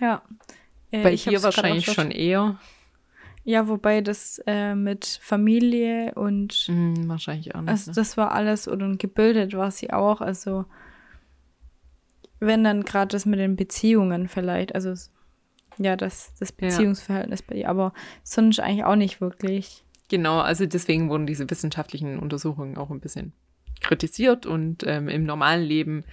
[0.00, 0.22] Ja.
[0.90, 2.58] Äh, Bei dir wahrscheinlich schon eher.
[3.44, 7.70] Ja, wobei das äh, mit Familie und mm, wahrscheinlich auch nicht.
[7.70, 10.20] Also das war alles und gebildet war sie auch.
[10.20, 10.66] Also
[12.38, 14.94] wenn dann gerade das mit den Beziehungen vielleicht, also
[15.78, 17.46] ja, das, das Beziehungsverhältnis ja.
[17.48, 17.92] bei ihr, aber
[18.22, 19.84] sonst eigentlich auch nicht wirklich.
[20.08, 23.32] Genau, also deswegen wurden diese wissenschaftlichen Untersuchungen auch ein bisschen
[23.80, 26.04] kritisiert und ähm, im normalen Leben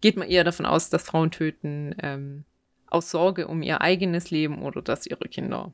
[0.00, 2.44] geht man eher davon aus, dass Frauen töten ähm,
[2.88, 5.72] aus Sorge um ihr eigenes Leben oder dass ihre Kinder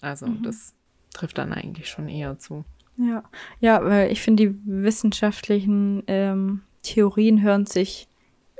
[0.00, 0.42] also mhm.
[0.42, 0.74] das
[1.12, 2.64] trifft dann eigentlich schon eher zu.
[2.96, 3.22] Ja,
[3.60, 8.08] ja, weil ich finde, die wissenschaftlichen ähm, Theorien hören sich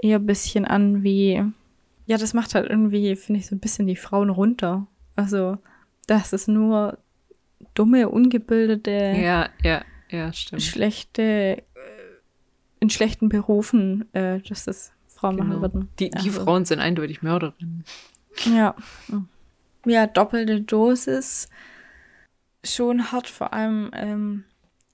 [0.00, 1.42] eher ein bisschen an wie,
[2.06, 4.86] ja, das macht halt irgendwie, finde ich, so ein bisschen die Frauen runter.
[5.16, 5.58] Also,
[6.06, 6.98] das ist nur
[7.74, 10.62] dumme, ungebildete, ja, ja, ja, stimmt.
[10.62, 11.64] schlechte,
[12.78, 15.48] in schlechten Berufen, äh, dass das Frauen Genau.
[15.48, 15.88] machen würden.
[15.98, 17.84] Die, die Also, Frauen sind eindeutig Mörderinnen.
[18.44, 18.74] Ja.
[19.84, 21.48] Ja, doppelte Dosis.
[22.64, 24.44] Schon hart, vor allem, ähm,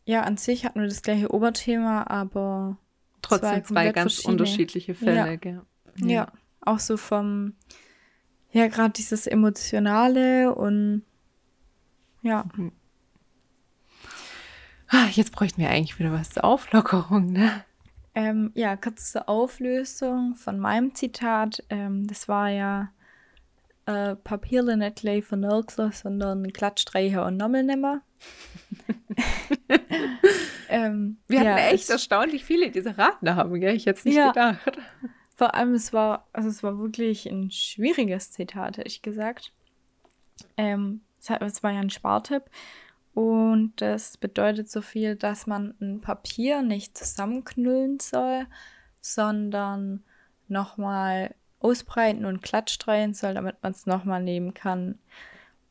[0.07, 2.77] ja, an sich hatten wir das gleiche Oberthema, aber
[3.23, 4.33] Trotzdem zwei, komplett ganz verschiedene.
[4.33, 5.17] unterschiedliche Fälle.
[5.17, 5.37] Ja.
[5.37, 5.63] Gell?
[5.97, 6.29] Ja,
[6.61, 7.55] auch so vom,
[8.53, 11.03] ja, gerade dieses Emotionale und
[12.23, 12.45] ja,
[14.89, 17.65] Ah, Jetzt bräuchten wir eigentlich wieder was zur Auflockerung, ne?
[18.15, 21.63] Ähm, ja, kurz zur Auflösung von meinem Zitat.
[21.71, 22.91] Ähm, das war ja
[23.87, 28.03] äh, Papierle nicht gleich von Nörgler, sondern Klatschstreicher und Nommelnimmer.
[30.69, 33.75] ähm, Wir hatten ja, echt es- erstaunlich viele, die diese Raten haben, gell?
[33.75, 34.29] Ich hätte es nicht Ja.
[34.29, 34.79] gedacht.
[35.37, 39.53] Vor allem, es war, also es war wirklich ein schwieriges Zitat, hätte ich gesagt.
[40.57, 41.01] Ähm,
[41.41, 42.45] es war ja ein Spartipp.
[43.15, 48.47] Und das bedeutet so viel, dass man ein Papier nicht zusammenknüllen soll,
[49.01, 50.03] sondern
[50.49, 54.99] nochmal ausbreiten und glattstreichen soll, damit man es nochmal nehmen kann.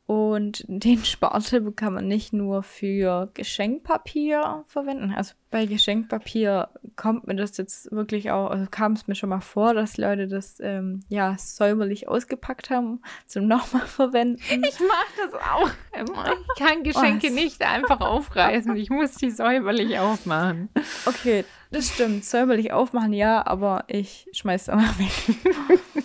[0.06, 5.14] Und den Spartipp kann man nicht nur für Geschenkpapier verwenden.
[5.16, 9.40] Also bei Geschenkpapier kommt mir das jetzt wirklich auch, also kam es mir schon mal
[9.40, 14.42] vor, dass Leute das ähm, ja säuberlich ausgepackt haben zum nochmal verwenden.
[14.42, 16.32] Ich mache das auch immer.
[16.32, 17.34] Ich kann Geschenke Was?
[17.34, 18.76] nicht einfach aufreißen.
[18.76, 20.68] Ich muss die säuberlich aufmachen.
[21.06, 22.24] Okay, das stimmt.
[22.24, 25.36] Säuberlich aufmachen, ja, aber ich schmeiß danach weg.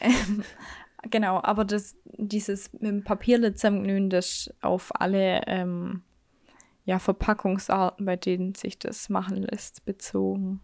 [0.00, 0.44] ähm,
[1.10, 3.04] genau, aber das, dieses mit dem
[3.54, 6.02] zusammenknüllen, das auf alle ähm,
[6.84, 10.60] ja, Verpackungsarten, bei denen sich das machen lässt, bezogen.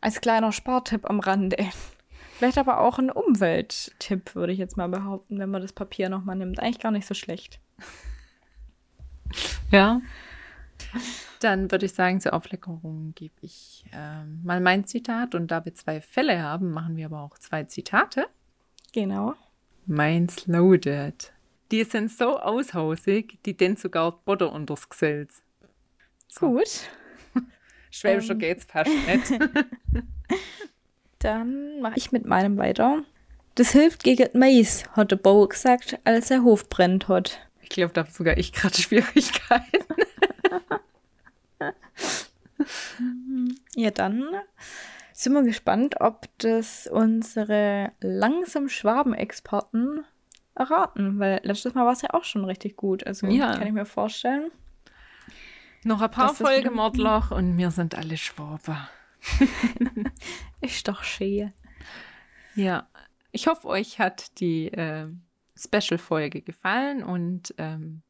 [0.00, 1.56] Als kleiner Spartipp am Rande.
[2.38, 6.36] Vielleicht aber auch ein Umwelttipp, würde ich jetzt mal behaupten, wenn man das Papier nochmal
[6.36, 6.58] nimmt.
[6.60, 7.60] Eigentlich gar nicht so schlecht.
[9.70, 10.00] Ja.
[11.38, 15.36] Dann würde ich sagen, zur Auflockerung gebe ich ähm, mal mein Zitat.
[15.36, 18.26] Und da wir zwei Fälle haben, machen wir aber auch zwei Zitate.
[18.92, 19.34] Genau.
[19.86, 21.32] Meins loaded.
[21.70, 25.42] Die sind so aushausig, die denn sogar Butter unters Gesells.
[26.28, 26.50] So.
[26.50, 26.88] Gut.
[27.90, 28.38] Schwäbischer Ähm.
[28.38, 29.40] geht's fast nicht.
[31.20, 33.02] Dann mache ich mit meinem weiter.
[33.56, 37.40] Das hilft gegen Mais, hat der Bauer gesagt, als er Hof brennt hat.
[37.62, 39.84] Ich glaube, da habe sogar ich gerade Schwierigkeiten.
[43.76, 44.24] Ja, dann
[45.22, 50.04] sind wir gespannt, ob das unsere langsam Schwaben-Experten
[50.54, 53.06] erraten, weil letztes Mal war es ja auch schon richtig gut.
[53.06, 53.56] Also Ja.
[53.56, 54.50] kann ich mir vorstellen.
[55.84, 58.88] Noch ein paar Folgen Mordloch und wir sind alle Schwaber.
[60.60, 61.52] Ist doch schön.
[62.54, 62.88] Ja,
[63.32, 65.06] ich hoffe, euch hat die äh,
[65.56, 68.02] Special-Folge gefallen und ähm,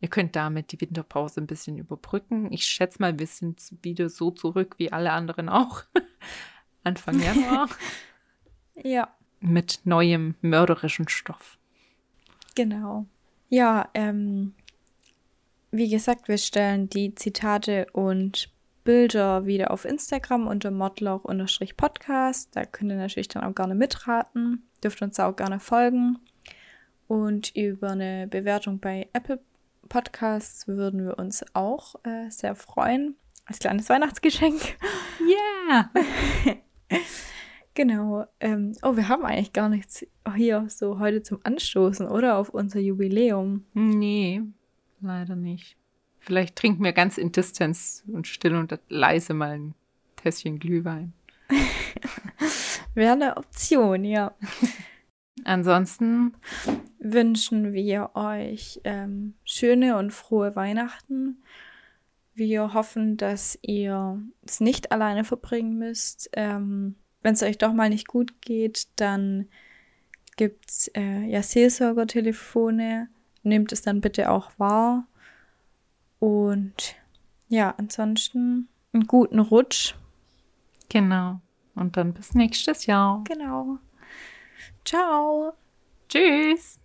[0.00, 2.52] ihr könnt damit die Winterpause ein bisschen überbrücken.
[2.52, 5.82] Ich schätze mal, wir sind wieder so zurück wie alle anderen auch.
[6.84, 7.68] Anfang Januar
[8.82, 9.08] Ja,
[9.40, 11.58] mit neuem mörderischen Stoff.
[12.54, 13.06] genau.
[13.50, 14.52] Ja, ähm,
[15.70, 18.50] wie gesagt, wir stellen die Zitate und
[18.84, 22.54] Bilder wieder auf Instagram unter modlauch-podcast.
[22.54, 24.62] Da könnt ihr natürlich dann auch gerne mitraten.
[24.82, 26.18] Dürft uns auch gerne folgen.
[27.06, 29.40] Und über eine Bewertung bei Apple
[29.88, 33.16] Podcasts würden wir uns auch äh, sehr freuen.
[33.46, 34.60] Als kleines Weihnachtsgeschenk.
[35.26, 35.90] Ja!
[37.78, 38.24] Genau.
[38.40, 40.04] Ähm, oh, wir haben eigentlich gar nichts
[40.34, 42.36] hier so heute zum Anstoßen, oder?
[42.36, 43.66] Auf unser Jubiläum.
[43.72, 44.42] Nee,
[45.00, 45.76] leider nicht.
[46.18, 49.74] Vielleicht trinken wir ganz in Distanz und still und leise mal ein
[50.16, 51.12] Tässchen Glühwein.
[52.94, 54.34] Wäre eine Option, ja.
[55.48, 56.34] Ansonsten,
[57.00, 61.42] Wünschen wir euch ähm, schöne und frohe Weihnachten.
[62.34, 66.28] Wir hoffen, dass ihr es nicht alleine verbringen müsst.
[66.32, 69.48] Ähm, Wenn es euch doch mal nicht gut geht, dann
[70.36, 73.08] gibt es äh, ja Seelsorgertelefone.
[73.44, 75.06] Nehmt es dann bitte auch wahr.
[76.18, 76.96] Und
[77.48, 79.94] ja, ansonsten einen guten Rutsch.
[80.88, 81.40] genau.
[81.76, 83.22] Und dann bis nächstes Jahr.
[83.22, 83.78] Genau.
[84.84, 85.54] Ciao.
[86.08, 86.78] Tschüss!